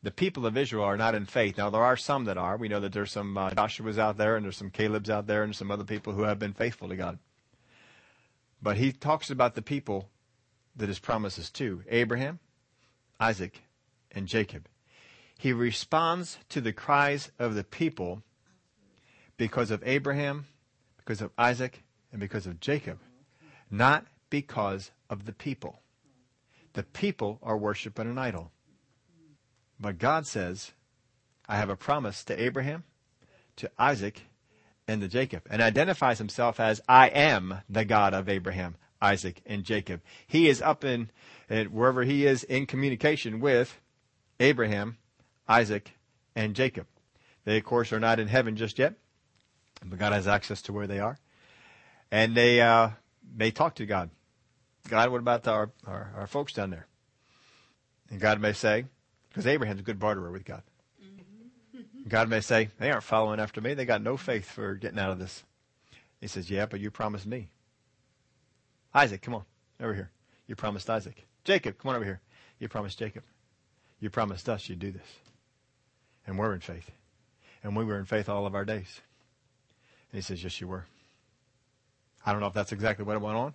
[0.02, 1.58] The people of Israel are not in faith.
[1.58, 2.56] Now there are some that are.
[2.56, 5.42] We know that there's some uh, Joshua's out there and there's some Caleb's out there
[5.42, 7.18] and some other people who have been faithful to God.
[8.62, 10.08] But he talks about the people
[10.76, 11.82] that his promises to.
[11.88, 12.38] Abraham,
[13.20, 13.60] Isaac,
[14.12, 14.66] and Jacob.
[15.38, 18.22] He responds to the cries of the people
[19.36, 20.46] because of Abraham,
[20.96, 22.98] because of Isaac, and because of Jacob,
[23.70, 25.80] not because of the people.
[26.72, 28.50] The people are worshiping an idol.
[29.78, 30.72] But God says,
[31.48, 32.82] I have a promise to Abraham,
[33.56, 34.22] to Isaac,
[34.88, 39.62] and to Jacob, and identifies himself as I am the God of Abraham, Isaac, and
[39.62, 40.00] Jacob.
[40.26, 41.10] He is up in,
[41.48, 43.80] wherever he is in communication with
[44.40, 44.96] Abraham,
[45.48, 45.92] Isaac,
[46.34, 46.86] and Jacob.
[47.44, 48.94] They, of course, are not in heaven just yet,
[49.84, 51.18] but God has access to where they are.
[52.10, 52.90] And they, uh,
[53.36, 54.10] may talk to God.
[54.88, 56.86] God, what about our, our, our folks down there?
[58.10, 58.86] And God may say,
[59.28, 60.62] because Abraham's a good barterer with God.
[61.02, 62.08] Mm-hmm.
[62.08, 63.74] God may say, they aren't following after me.
[63.74, 65.42] They got no faith for getting out of this.
[66.20, 67.50] He says, yeah, but you promised me.
[68.94, 69.44] Isaac, come on,
[69.80, 70.10] over here.
[70.46, 71.26] You promised Isaac.
[71.44, 72.20] Jacob, come on over here.
[72.58, 73.22] You promised Jacob.
[74.00, 75.06] You promised us you'd do this.
[76.28, 76.90] And we're in faith.
[77.64, 79.00] And we were in faith all of our days.
[80.12, 80.84] And he says, Yes, you were.
[82.24, 83.54] I don't know if that's exactly what went on,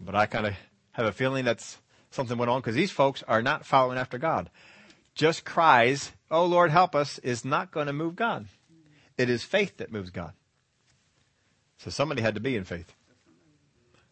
[0.00, 0.54] but I kind of
[0.92, 1.78] have a feeling that's
[2.10, 4.50] something went on because these folks are not following after God.
[5.14, 8.46] Just cries, Oh Lord, help us, is not going to move God.
[9.16, 10.32] It is faith that moves God.
[11.78, 12.92] So somebody had to be in faith.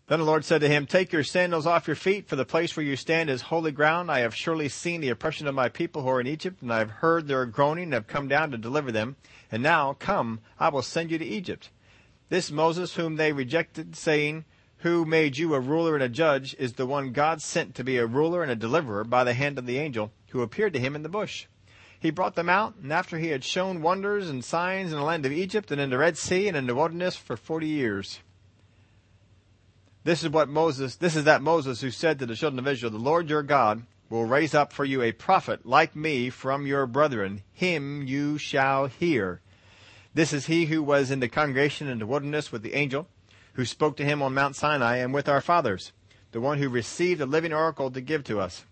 [0.09, 2.75] Then the Lord said to him, Take your sandals off your feet, for the place
[2.75, 4.11] where you stand is holy ground.
[4.11, 6.79] I have surely seen the oppression of my people who are in Egypt, and I
[6.79, 9.17] have heard their groaning, and have come down to deliver them.
[9.53, 11.69] And now, come, I will send you to Egypt.
[12.31, 14.47] This Moses, whom they rejected, saying,
[14.79, 17.99] Who made you a ruler and a judge, is the one God sent to be
[17.99, 20.97] a ruler and a deliverer by the hand of the angel who appeared to him
[20.97, 21.45] in the bush.
[22.01, 25.27] He brought them out, and after he had shown wonders and signs in the land
[25.27, 28.21] of Egypt, and in the Red Sea, and in the wilderness for forty years.
[30.05, 32.93] This is what Moses, this is that Moses who said to the children of Israel,
[32.93, 36.87] the Lord your God will raise up for you a prophet like me from your
[36.87, 37.43] brethren.
[37.53, 39.43] Him you shall hear.
[40.15, 43.07] This is he who was in the congregation in the wilderness with the angel
[43.55, 45.93] who spoke to him on Mount Sinai and with our fathers,
[46.33, 48.65] the one who received a living oracle to give to us.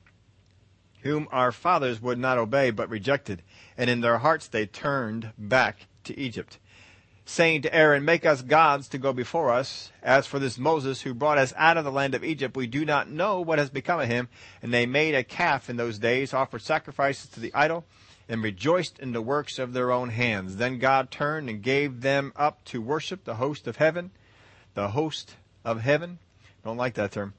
[1.03, 3.43] whom our fathers would not obey, but rejected.
[3.79, 6.59] And in their hearts they turned back to Egypt,
[7.27, 9.93] saying to Aaron, Make us gods to go before us.
[10.03, 12.87] As for this Moses who brought us out of the land of Egypt, we do
[12.87, 14.29] not know what has become of him.
[14.63, 17.85] And they made a calf in those days, offered sacrifices to the idol,
[18.29, 20.57] and rejoiced in the works of their own hands.
[20.57, 24.13] Then God turned and gave them up to worship the host of heaven,
[24.75, 26.19] the host of heaven.
[26.65, 27.35] Don't like that term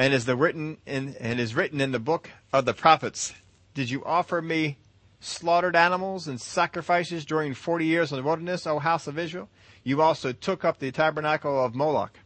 [0.00, 3.34] and is the written in and is written in the book of the prophets.
[3.74, 4.78] Did you offer me
[5.20, 9.48] slaughtered animals and sacrifices during forty years in the wilderness, O house of Israel?
[9.84, 12.18] You also took up the tabernacle of Moloch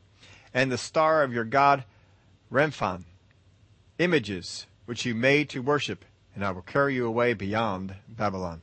[0.52, 1.84] and the star of your god
[2.50, 3.04] Remphan,
[3.98, 6.04] images which you made to worship,
[6.34, 8.60] and I will carry you away beyond Babylon.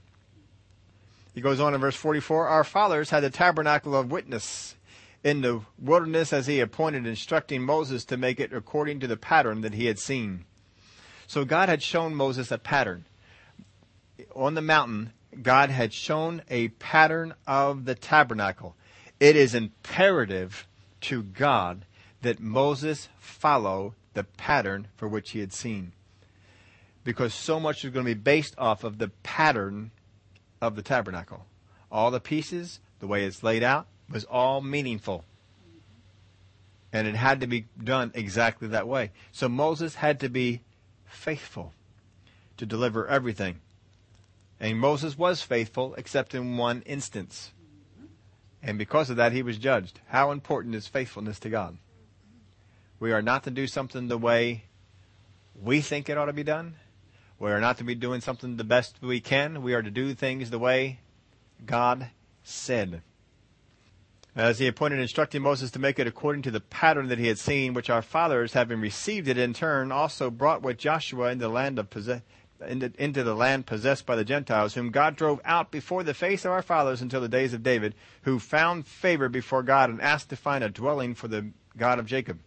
[1.34, 4.76] He goes on in verse 44, Our fathers had the tabernacle of witness
[5.24, 9.62] in the wilderness as he appointed, instructing Moses to make it according to the pattern
[9.62, 10.46] that he had seen.
[11.28, 13.06] So God had shown Moses a pattern.
[14.36, 18.76] On the mountain, God had shown a pattern of the tabernacle.
[19.20, 20.68] It is imperative
[21.02, 21.86] to God
[22.22, 25.94] that Moses follow the pattern for which he had seen.
[27.04, 29.92] Because so much is going to be based off of the pattern
[30.62, 31.46] of the tabernacle.
[31.92, 35.24] All the pieces, the way it's laid out, was all meaningful.
[36.94, 39.12] And it had to be done exactly that way.
[39.32, 40.62] So Moses had to be
[41.06, 41.74] faithful
[42.58, 43.60] to deliver everything.
[44.62, 47.52] And Moses was faithful except in one instance.
[48.62, 50.00] And because of that, he was judged.
[50.10, 51.80] How important is faithfulness to God?
[53.00, 54.66] We are not to do something the way
[55.60, 56.76] we think it ought to be done.
[57.40, 59.64] We are not to be doing something the best we can.
[59.64, 61.00] We are to do things the way
[61.66, 62.12] God
[62.44, 63.02] said
[64.36, 67.38] as he appointed instructing Moses to make it according to the pattern that he had
[67.38, 71.50] seen, which our fathers, having received it in turn, also brought with Joshua into the
[71.50, 72.22] land of possess-
[72.68, 76.46] into, into the land possessed by the Gentiles, whom God drove out before the face
[76.46, 80.30] of our fathers until the days of David, who found favor before God and asked
[80.30, 82.40] to find a dwelling for the God of Jacob.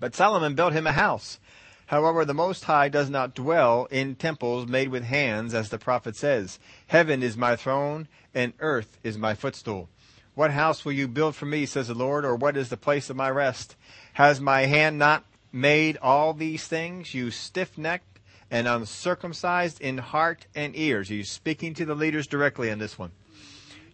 [0.00, 1.38] But Solomon built him a house.
[1.86, 6.16] However, the Most High does not dwell in temples made with hands, as the prophet
[6.16, 9.88] says, Heaven is my throne, and earth is my footstool.
[10.34, 13.10] What house will you build for me, says the Lord, or what is the place
[13.10, 13.74] of my rest?
[14.12, 17.14] Has my hand not made all these things?
[17.14, 18.07] You stiff necked
[18.50, 21.08] and uncircumcised in heart and ears.
[21.08, 23.12] He's speaking to the leaders directly in this one.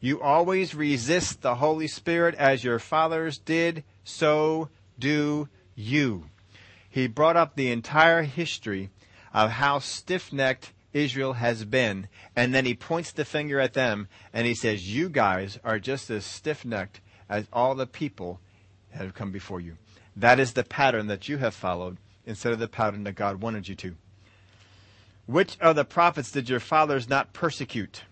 [0.01, 6.27] You always resist the Holy Spirit as your fathers did, so do you.
[6.89, 8.91] He brought up the entire history
[9.33, 12.09] of how stiff necked Israel has been.
[12.37, 16.09] And then he points the finger at them and he says, You guys are just
[16.09, 18.41] as stiff necked as all the people
[18.93, 19.77] that have come before you.
[20.17, 23.69] That is the pattern that you have followed instead of the pattern that God wanted
[23.69, 23.97] you to.
[25.27, 28.03] Which of the prophets did your fathers not persecute?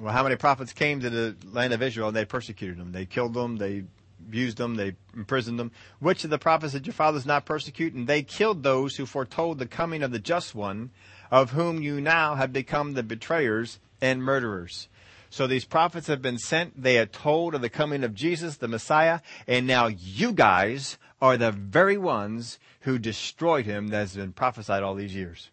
[0.00, 2.90] Well, how many prophets came to the land of Israel and they persecuted them?
[2.90, 3.84] They killed them, they
[4.26, 5.70] abused them, they imprisoned them.
[6.00, 7.94] Which of the prophets did your fathers not persecute?
[7.94, 10.90] And they killed those who foretold the coming of the just one,
[11.30, 14.88] of whom you now have become the betrayers and murderers.
[15.30, 16.80] So these prophets have been sent.
[16.80, 21.36] They had told of the coming of Jesus, the Messiah, and now you guys are
[21.36, 25.50] the very ones who destroyed him that has been prophesied all these years.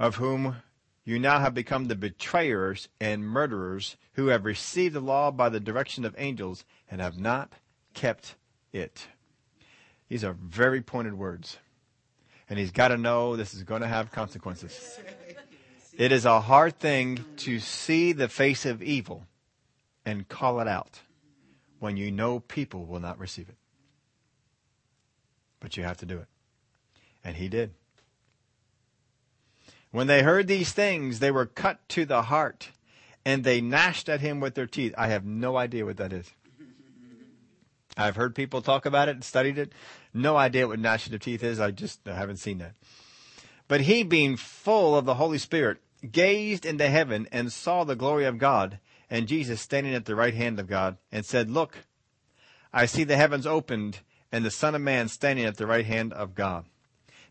[0.00, 0.56] Of whom
[1.04, 5.60] you now have become the betrayers and murderers who have received the law by the
[5.60, 7.52] direction of angels and have not
[7.94, 8.34] kept
[8.72, 9.06] it.
[10.08, 11.58] These are very pointed words
[12.50, 14.98] and he's got to know this is going to have consequences.
[15.96, 19.26] It is a hard thing to see the face of evil
[20.04, 21.00] and call it out
[21.78, 23.56] when you know people will not receive it.
[25.60, 26.26] But you have to do it.
[27.22, 27.74] And he did.
[29.90, 32.70] When they heard these things, they were cut to the heart
[33.24, 34.94] and they gnashed at him with their teeth.
[34.96, 36.30] I have no idea what that is.
[37.96, 39.72] I've heard people talk about it and studied it.
[40.14, 41.58] No idea what gnashing of teeth is.
[41.60, 42.74] I just I haven't seen that.
[43.68, 45.78] But he, being full of the Holy Spirit,
[46.10, 50.34] gazed into heaven and saw the glory of God and Jesus standing at the right
[50.34, 51.78] hand of God and said, Look,
[52.72, 54.00] I see the heavens opened
[54.32, 56.64] and the Son of Man standing at the right hand of God.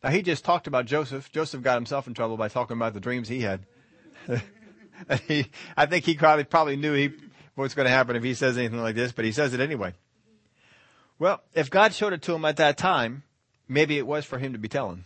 [0.03, 1.31] Now he just talked about Joseph.
[1.31, 3.65] Joseph got himself in trouble by talking about the dreams he had.
[5.27, 7.11] he, I think he probably probably knew he,
[7.55, 9.93] what's going to happen if he says anything like this, but he says it anyway.
[11.17, 13.23] Well, if God showed it to him at that time,
[13.67, 15.03] maybe it was for him to be telling.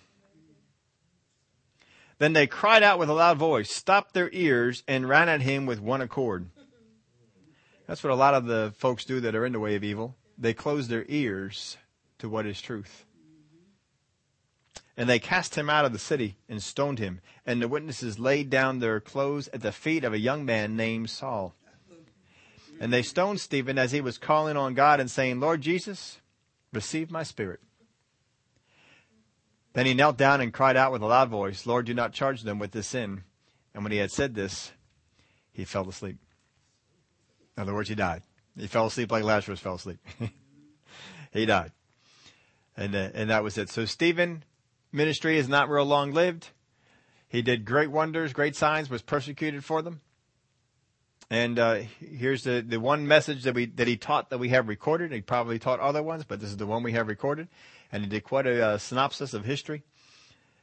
[2.20, 5.66] Then they cried out with a loud voice, stopped their ears, and ran at him
[5.66, 6.50] with one accord.
[7.88, 10.16] That's what a lot of the folks do that are in the way of evil.
[10.38, 11.78] They close their ears
[12.20, 13.06] to what is truth.
[14.96, 17.20] And they cast him out of the city and stoned him.
[17.46, 21.10] And the witnesses laid down their clothes at the feet of a young man named
[21.10, 21.56] Saul.
[22.80, 26.20] And they stoned Stephen as he was calling on God and saying, Lord Jesus,
[26.72, 27.60] receive my spirit.
[29.74, 32.44] Then he knelt down and cried out with a loud voice, Lord, do not charge
[32.44, 33.24] them with this sin.
[33.74, 34.72] And when he had said this,
[35.52, 36.18] he fell asleep.
[37.58, 38.22] In other words, he died.
[38.58, 40.00] He fell asleep like Lazarus fell asleep.
[41.34, 41.72] he died.
[42.78, 43.70] And, uh, and that was it.
[43.70, 44.44] So Stephen
[44.94, 46.50] ministry is not real long lived.
[47.28, 50.02] He did great wonders, great signs, was persecuted for them.
[51.30, 54.68] And uh, here's the, the one message that we that he taught that we have
[54.68, 55.12] recorded.
[55.12, 57.48] He probably taught other ones, but this is the one we have recorded.
[57.92, 59.82] And he did quite a uh, synopsis of history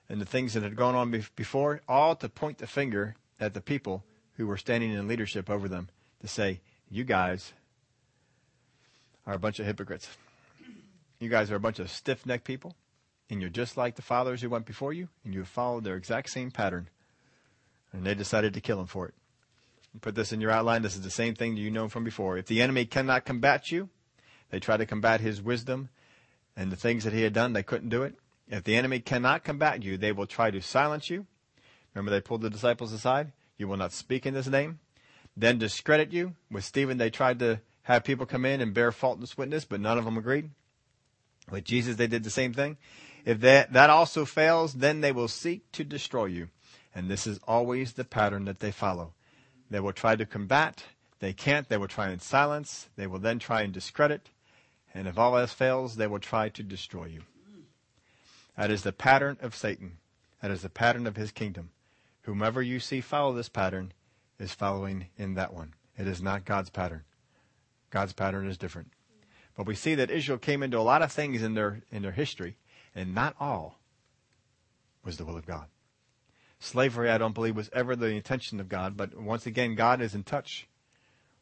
[0.08, 3.54] and the things that had gone on be- before, all to point the finger at
[3.54, 4.04] the people
[4.36, 5.88] who were standing in leadership over them
[6.20, 7.52] to say, "You guys
[9.26, 10.08] are a bunch of hypocrites.
[11.18, 12.76] You guys are a bunch of stiff-necked people
[13.30, 15.96] and you're just like the fathers who went before you, and you have followed their
[15.96, 16.88] exact same pattern.
[17.92, 19.14] And they decided to kill him for it.
[20.00, 20.82] put this in your outline.
[20.82, 22.36] This is the same thing you know from before.
[22.36, 23.88] If the enemy cannot combat you,
[24.50, 25.88] they try to combat his wisdom
[26.56, 28.14] and the things that he had done, they couldn't do it.
[28.48, 31.26] If the enemy cannot combat you, they will try to silence you.
[31.94, 33.32] Remember, they pulled the disciples aside.
[33.56, 34.80] You will not speak in this name.
[35.36, 36.34] Then discredit you.
[36.50, 39.98] With Stephen, they tried to have people come in and bear faultless witness, but none
[39.98, 40.50] of them agreed.
[41.50, 42.76] With Jesus, they did the same thing.
[43.24, 46.48] If that, that also fails, then they will seek to destroy you.
[46.94, 49.12] And this is always the pattern that they follow.
[49.70, 50.84] They will try to combat.
[51.20, 51.68] They can't.
[51.68, 52.88] They will try and silence.
[52.96, 54.28] They will then try and discredit.
[54.92, 57.22] And if all else fails, they will try to destroy you.
[58.56, 59.98] That is the pattern of Satan.
[60.42, 61.70] That is the pattern of his kingdom.
[62.22, 63.92] Whomever you see follow this pattern
[64.38, 65.74] is following in that one.
[65.96, 67.04] It is not God's pattern.
[67.90, 68.88] God's pattern is different.
[69.56, 72.12] But we see that Israel came into a lot of things in their in their
[72.12, 72.56] history
[72.94, 73.78] and not all
[75.04, 75.66] was the will of God.
[76.58, 80.14] Slavery, I don't believe, was ever the intention of God, but once again, God is
[80.14, 80.68] in touch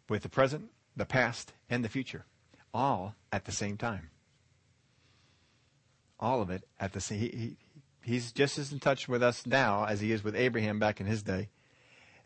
[0.08, 2.24] with the present, the past, and the future,
[2.72, 4.10] all at the same time.
[6.20, 7.18] All of it at the same.
[7.18, 7.56] He, he,
[8.02, 11.06] he's just as in touch with us now as he is with Abraham back in
[11.06, 11.48] his day,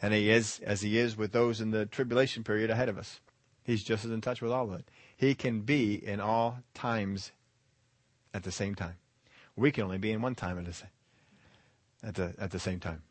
[0.00, 3.20] and he is as he is with those in the tribulation period ahead of us.
[3.64, 4.88] He's just as in touch with all of it.
[5.16, 7.32] He can be in all times
[8.34, 8.96] at the same time.
[9.56, 13.02] We can only be in one time at the, at the, same time.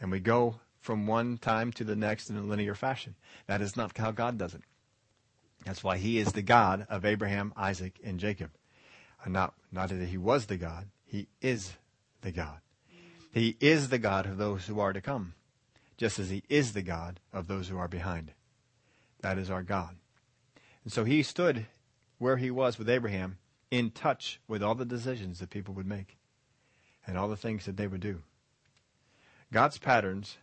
[0.00, 3.14] And we go from one time to the next in a linear fashion.
[3.46, 4.62] That is not how God does it.
[5.64, 8.50] That's why he is the God of Abraham, Isaac, and Jacob.
[9.24, 11.72] And not, not that he was the God, he is
[12.22, 12.60] the God.
[13.32, 15.34] He is the God of those who are to come,
[15.96, 18.32] just as he is the God of those who are behind.
[19.20, 19.96] That is our God.
[20.84, 21.66] And so he stood
[22.18, 23.38] where he was with Abraham
[23.70, 26.16] in touch with all the decisions that people would make
[27.06, 28.22] and all the things that they would do.
[29.52, 30.38] God's patterns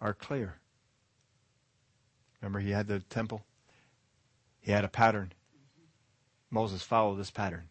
[0.00, 0.56] are clear.
[2.40, 3.42] Remember, he had the temple,
[4.60, 5.32] he had a pattern.
[6.50, 7.68] Moses followed this pattern.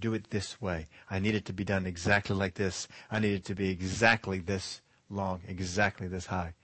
[0.00, 0.86] Do it this way.
[1.10, 2.88] I need it to be done exactly like this.
[3.10, 6.54] I need it to be exactly this long, exactly this high.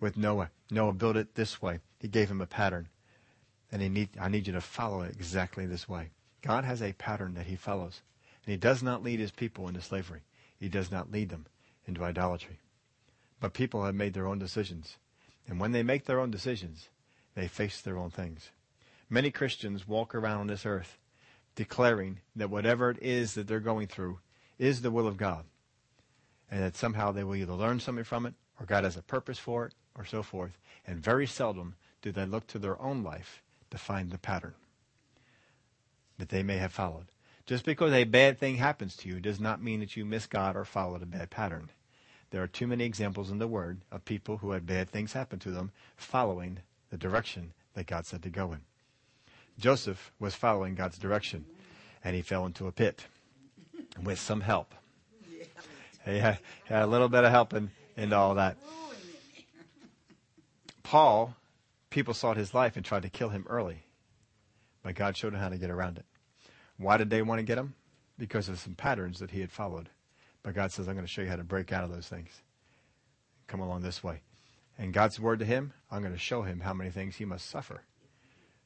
[0.00, 1.80] With Noah, Noah built it this way.
[1.98, 2.88] He gave him a pattern.
[3.72, 6.10] And he need, I need you to follow it exactly this way.
[6.44, 8.02] God has a pattern that he follows.
[8.44, 10.20] And he does not lead his people into slavery.
[10.60, 11.46] He does not lead them
[11.86, 12.60] into idolatry.
[13.40, 14.98] But people have made their own decisions.
[15.48, 16.90] And when they make their own decisions,
[17.34, 18.50] they face their own things.
[19.08, 20.98] Many Christians walk around on this earth
[21.54, 24.18] declaring that whatever it is that they're going through
[24.58, 25.46] is the will of God.
[26.50, 29.38] And that somehow they will either learn something from it, or God has a purpose
[29.38, 30.58] for it, or so forth.
[30.86, 34.54] And very seldom do they look to their own life to find the pattern
[36.18, 37.06] that they may have followed.
[37.46, 40.56] Just because a bad thing happens to you does not mean that you miss God
[40.56, 41.70] or followed a bad pattern.
[42.30, 45.38] There are too many examples in the Word of people who had bad things happen
[45.40, 46.58] to them following
[46.90, 48.60] the direction that God said to go in.
[49.58, 51.44] Joseph was following God's direction,
[52.02, 53.06] and he fell into a pit
[54.02, 54.74] with some help.
[56.04, 58.56] He had, had a little bit of help in, in all that.
[60.82, 61.34] Paul,
[61.90, 63.84] people sought his life and tried to kill him early.
[64.84, 66.04] But God showed him how to get around it.
[66.76, 67.74] Why did they want to get him?
[68.18, 69.88] Because of some patterns that he had followed.
[70.44, 72.42] But God says, I'm going to show you how to break out of those things.
[73.48, 74.20] Come along this way.
[74.78, 77.48] And God's word to him, I'm going to show him how many things he must
[77.48, 77.82] suffer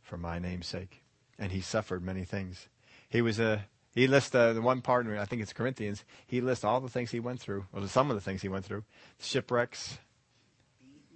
[0.03, 1.03] for my name's sake.
[1.39, 2.69] And he suffered many things.
[3.09, 6.81] He was a, he lists the one part, I think it's Corinthians, he lists all
[6.81, 8.85] the things he went through, or some of the things he went through.
[9.21, 9.99] Shipwrecks,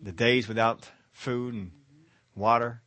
[0.00, 1.72] the days without food and
[2.36, 2.82] water,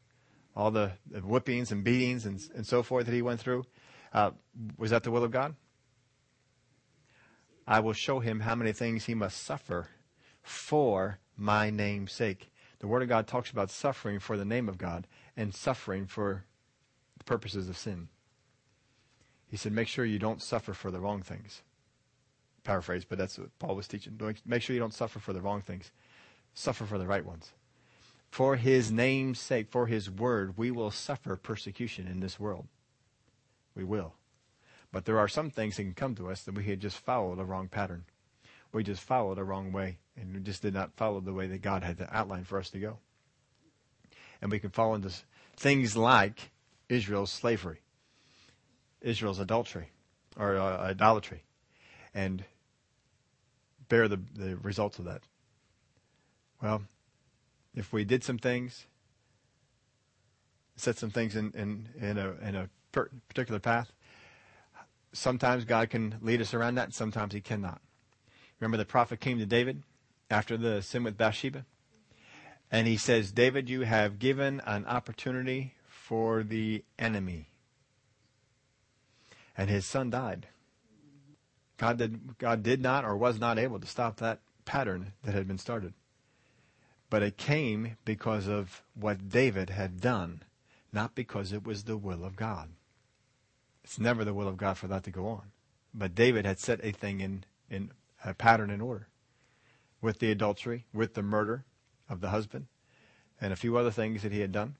[0.56, 3.66] all the, whippings and beatings and, and so forth that he went through.
[4.14, 4.32] Uh,
[4.78, 5.56] was that the will of God?
[7.68, 9.90] I will show him how many things he must suffer
[10.42, 12.52] for my name's sake.
[12.80, 16.46] The Word of God talks about suffering for the name of God and suffering for
[17.18, 18.08] the purposes of sin.
[19.48, 21.62] He said, make sure you don't suffer for the wrong things.
[22.64, 24.20] Paraphrase, but that's what Paul was teaching.
[24.46, 25.92] Make sure you don't suffer for the wrong things.
[26.54, 27.52] Suffer for the right ones.
[28.36, 32.68] For his name's sake, for his word, we will suffer persecution in this world.
[33.74, 34.16] We will.
[34.92, 37.40] But there are some things that can come to us that we had just followed
[37.40, 38.04] a wrong pattern.
[38.74, 41.62] We just followed a wrong way, and we just did not follow the way that
[41.62, 42.98] God had outlined for us to go.
[44.42, 45.14] And we can fall into
[45.56, 46.52] things like
[46.90, 47.80] Israel's slavery,
[49.00, 49.92] Israel's adultery,
[50.36, 51.44] or uh, idolatry,
[52.14, 52.44] and
[53.88, 55.22] bear the, the results of that.
[56.62, 56.82] Well,
[57.76, 58.88] if we did some things,
[60.76, 63.92] set some things in, in, in a, in a particular path,
[65.14, 67.82] sometimes God can lead us around that, and sometimes He cannot.
[68.60, 69.84] Remember, the prophet came to David
[70.30, 71.66] after the sin with Bathsheba?
[72.72, 77.50] And he says, David, you have given an opportunity for the enemy.
[79.58, 80.48] And his son died.
[81.78, 85.48] God did, God did not or was not able to stop that pattern that had
[85.48, 85.94] been started.
[87.16, 90.44] But it came because of what David had done,
[90.92, 92.72] not because it was the will of God.
[93.86, 95.44] It's never the will of God for that to go on.
[95.94, 97.92] But David had set a thing in, in
[98.26, 99.08] a pattern in order
[100.02, 101.64] with the adultery, with the murder
[102.10, 102.68] of the husband,
[103.40, 104.76] and a few other things that he had done.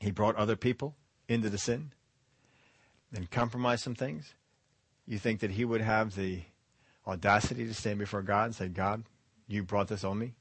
[0.00, 0.94] He brought other people
[1.28, 1.92] into the sin
[3.14, 4.32] and compromised some things.
[5.06, 6.44] You think that he would have the
[7.06, 9.04] audacity to stand before God and say, God,
[9.46, 10.32] you brought this on me?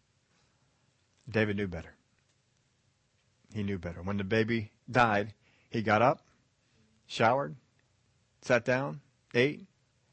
[1.30, 1.94] David knew better.
[3.54, 4.02] He knew better.
[4.02, 5.34] When the baby died,
[5.70, 6.22] he got up,
[7.08, 7.56] showered,
[8.42, 9.02] sat down,
[9.34, 9.66] ate,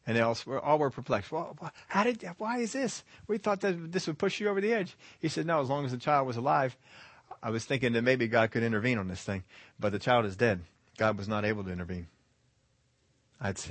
[0.06, 1.32] and they all were, all were perplexed.
[1.32, 1.56] Well,
[1.88, 3.04] how did, why is this?
[3.26, 4.96] We thought that this would push you over the edge.
[5.18, 6.76] He said, no, as long as the child was alive,
[7.42, 9.44] I was thinking that maybe God could intervene on this thing,
[9.78, 10.60] but the child is dead.
[10.98, 12.08] God was not able to intervene.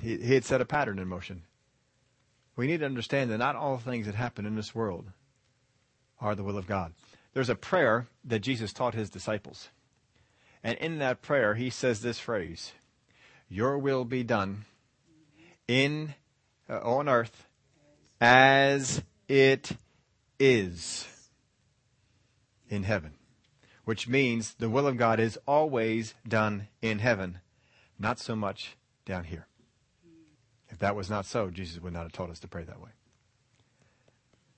[0.01, 1.43] He, he had set a pattern in motion.
[2.55, 5.05] We need to understand that not all things that happen in this world
[6.19, 6.93] are the will of God.
[7.39, 9.69] There's a prayer that Jesus taught his disciples.
[10.61, 12.73] And in that prayer, he says this phrase,
[13.47, 14.65] your will be done
[15.65, 16.15] in
[16.69, 17.47] uh, on earth
[18.19, 19.71] as it
[20.37, 21.07] is
[22.67, 23.13] in heaven.
[23.85, 27.39] Which means the will of God is always done in heaven,
[27.97, 28.75] not so much
[29.05, 29.47] down here.
[30.67, 32.91] If that was not so, Jesus would not have taught us to pray that way.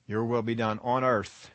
[0.08, 1.52] Your will be done on earth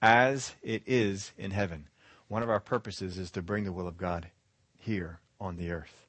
[0.00, 1.88] as it is in heaven.
[2.28, 4.30] One of our purposes is to bring the will of God
[4.76, 6.06] here on the earth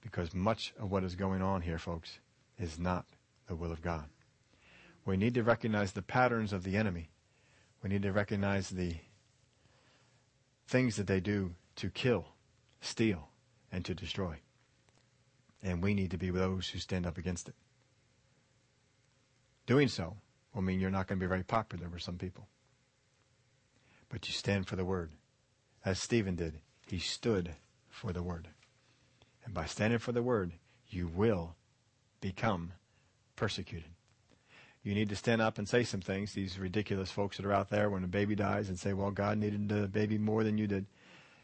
[0.00, 2.18] because much of what is going on here, folks,
[2.58, 3.06] is not
[3.46, 4.04] the will of God.
[5.04, 7.10] We need to recognize the patterns of the enemy.
[7.82, 8.96] We need to recognize the
[10.66, 12.26] things that they do to kill,
[12.80, 13.28] steal,
[13.70, 14.36] and to destroy.
[15.62, 17.54] And we need to be those who stand up against it.
[19.66, 20.16] Doing so
[20.54, 22.46] will mean you're not going to be very popular with some people.
[24.14, 25.10] But you stand for the word.
[25.84, 27.56] As Stephen did, he stood
[27.90, 28.46] for the word.
[29.44, 30.52] And by standing for the word,
[30.88, 31.56] you will
[32.20, 32.74] become
[33.34, 33.90] persecuted.
[34.84, 36.32] You need to stand up and say some things.
[36.32, 39.36] These ridiculous folks that are out there when a baby dies and say, well, God
[39.36, 40.86] needed the baby more than you did.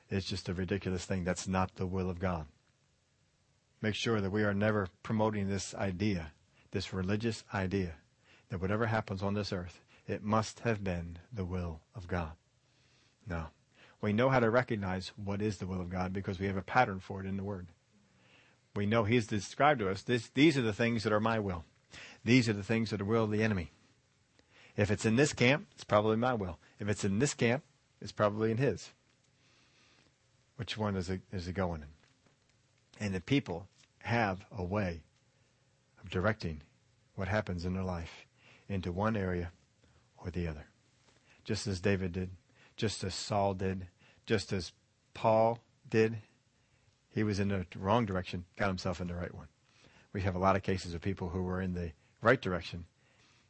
[0.09, 1.25] It's just a ridiculous thing.
[1.25, 2.47] That's not the will of God.
[3.83, 6.31] Make sure that we are never promoting this idea,
[6.71, 7.95] this religious idea,
[8.49, 12.31] that whatever happens on this earth, it must have been the will of God.
[13.31, 13.47] No.
[14.03, 16.63] We know how to recognize what is the will of God because we have a
[16.63, 17.69] pattern for it in the Word
[18.75, 21.65] we know he's described to us, this, these are the things that are my will.
[22.25, 23.73] These are the things that are the will of the enemy.
[24.77, 26.59] If it's in this camp, it's probably my will.
[26.79, 27.65] If it's in this camp,
[28.01, 28.91] it's probably in his.
[30.57, 33.05] Which one is it, is it going in?
[33.05, 33.67] And the people
[34.03, 35.01] have a way
[36.03, 36.63] of directing
[37.15, 38.27] what happens in their life
[38.69, 39.51] into one area
[40.19, 40.67] or the other.
[41.45, 42.31] Just as David did,
[42.81, 43.87] just as Saul did,
[44.27, 44.73] just as
[45.15, 45.59] Paul
[45.89, 46.17] did
[47.11, 49.49] he was in the wrong direction, got himself in the right one.
[50.13, 51.91] We have a lot of cases of people who were in the
[52.23, 52.85] right direction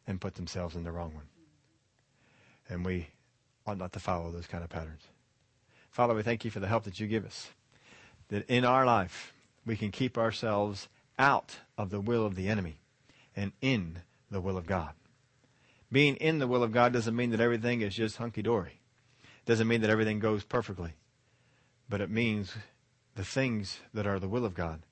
[0.07, 1.29] and put themselves in the wrong one.
[2.69, 3.09] And we
[3.67, 5.03] ought not to follow those kind of patterns.
[5.91, 7.51] Father, we thank you for the help that you give us.
[8.29, 9.35] That in our life,
[9.67, 12.79] we can keep ourselves out of the will of the enemy
[13.37, 13.99] and in
[14.31, 14.95] the will of God.
[15.93, 18.80] Being in the will of God doesn't mean that everything is just hunky dory.
[19.51, 20.93] Doesn't mean that everything goes perfectly.
[21.89, 22.55] But it means
[23.17, 24.83] the things that are the will of God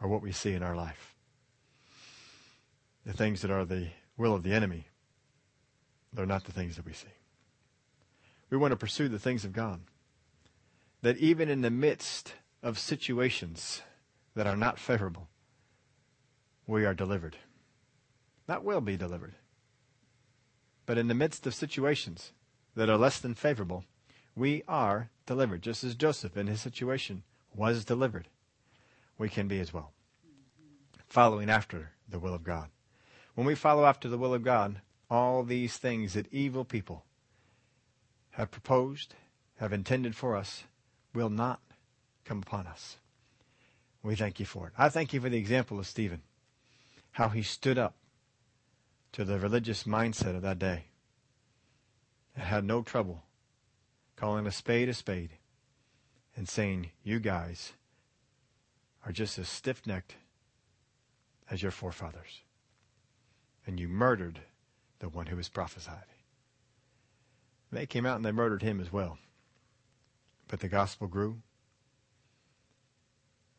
[0.00, 1.14] are what we see in our life.
[3.06, 4.86] the things that are the will of the enemy,
[6.12, 7.12] they're not the things that we see.
[8.50, 9.82] We want to pursue the things of God.
[11.02, 13.82] That even in the midst of situations
[14.34, 15.28] that are not favorable,
[16.66, 17.36] we are delivered.
[18.48, 19.36] Not will be delivered.
[20.86, 22.32] But in the midst of situations
[22.74, 23.84] that are less than favorable,
[24.36, 25.62] we are delivered.
[25.62, 27.22] Just as Joseph in his situation
[27.54, 28.28] was delivered,
[29.18, 29.92] we can be as well.
[31.08, 32.68] Following after the will of God.
[33.34, 37.04] When we follow after the will of God, all these things that evil people
[38.32, 39.14] have proposed,
[39.56, 40.64] have intended for us,
[41.14, 41.60] will not
[42.24, 42.96] come upon us.
[44.02, 44.72] We thank you for it.
[44.78, 46.22] I thank you for the example of Stephen,
[47.12, 47.96] how he stood up
[49.12, 50.84] to the religious mindset of that day
[52.40, 53.24] had no trouble
[54.16, 55.30] calling a spade a spade
[56.36, 57.72] and saying, You guys
[59.04, 60.16] are just as stiff necked
[61.50, 62.42] as your forefathers.
[63.66, 64.40] And you murdered
[64.98, 66.04] the one who was prophesied.
[67.72, 69.18] They came out and they murdered him as well.
[70.48, 71.42] But the gospel grew.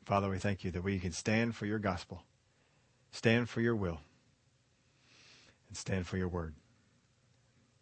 [0.06, 2.24] Father, we thank you that we can stand for your gospel,
[3.12, 4.02] stand for your will,
[5.70, 6.56] and stand for your word.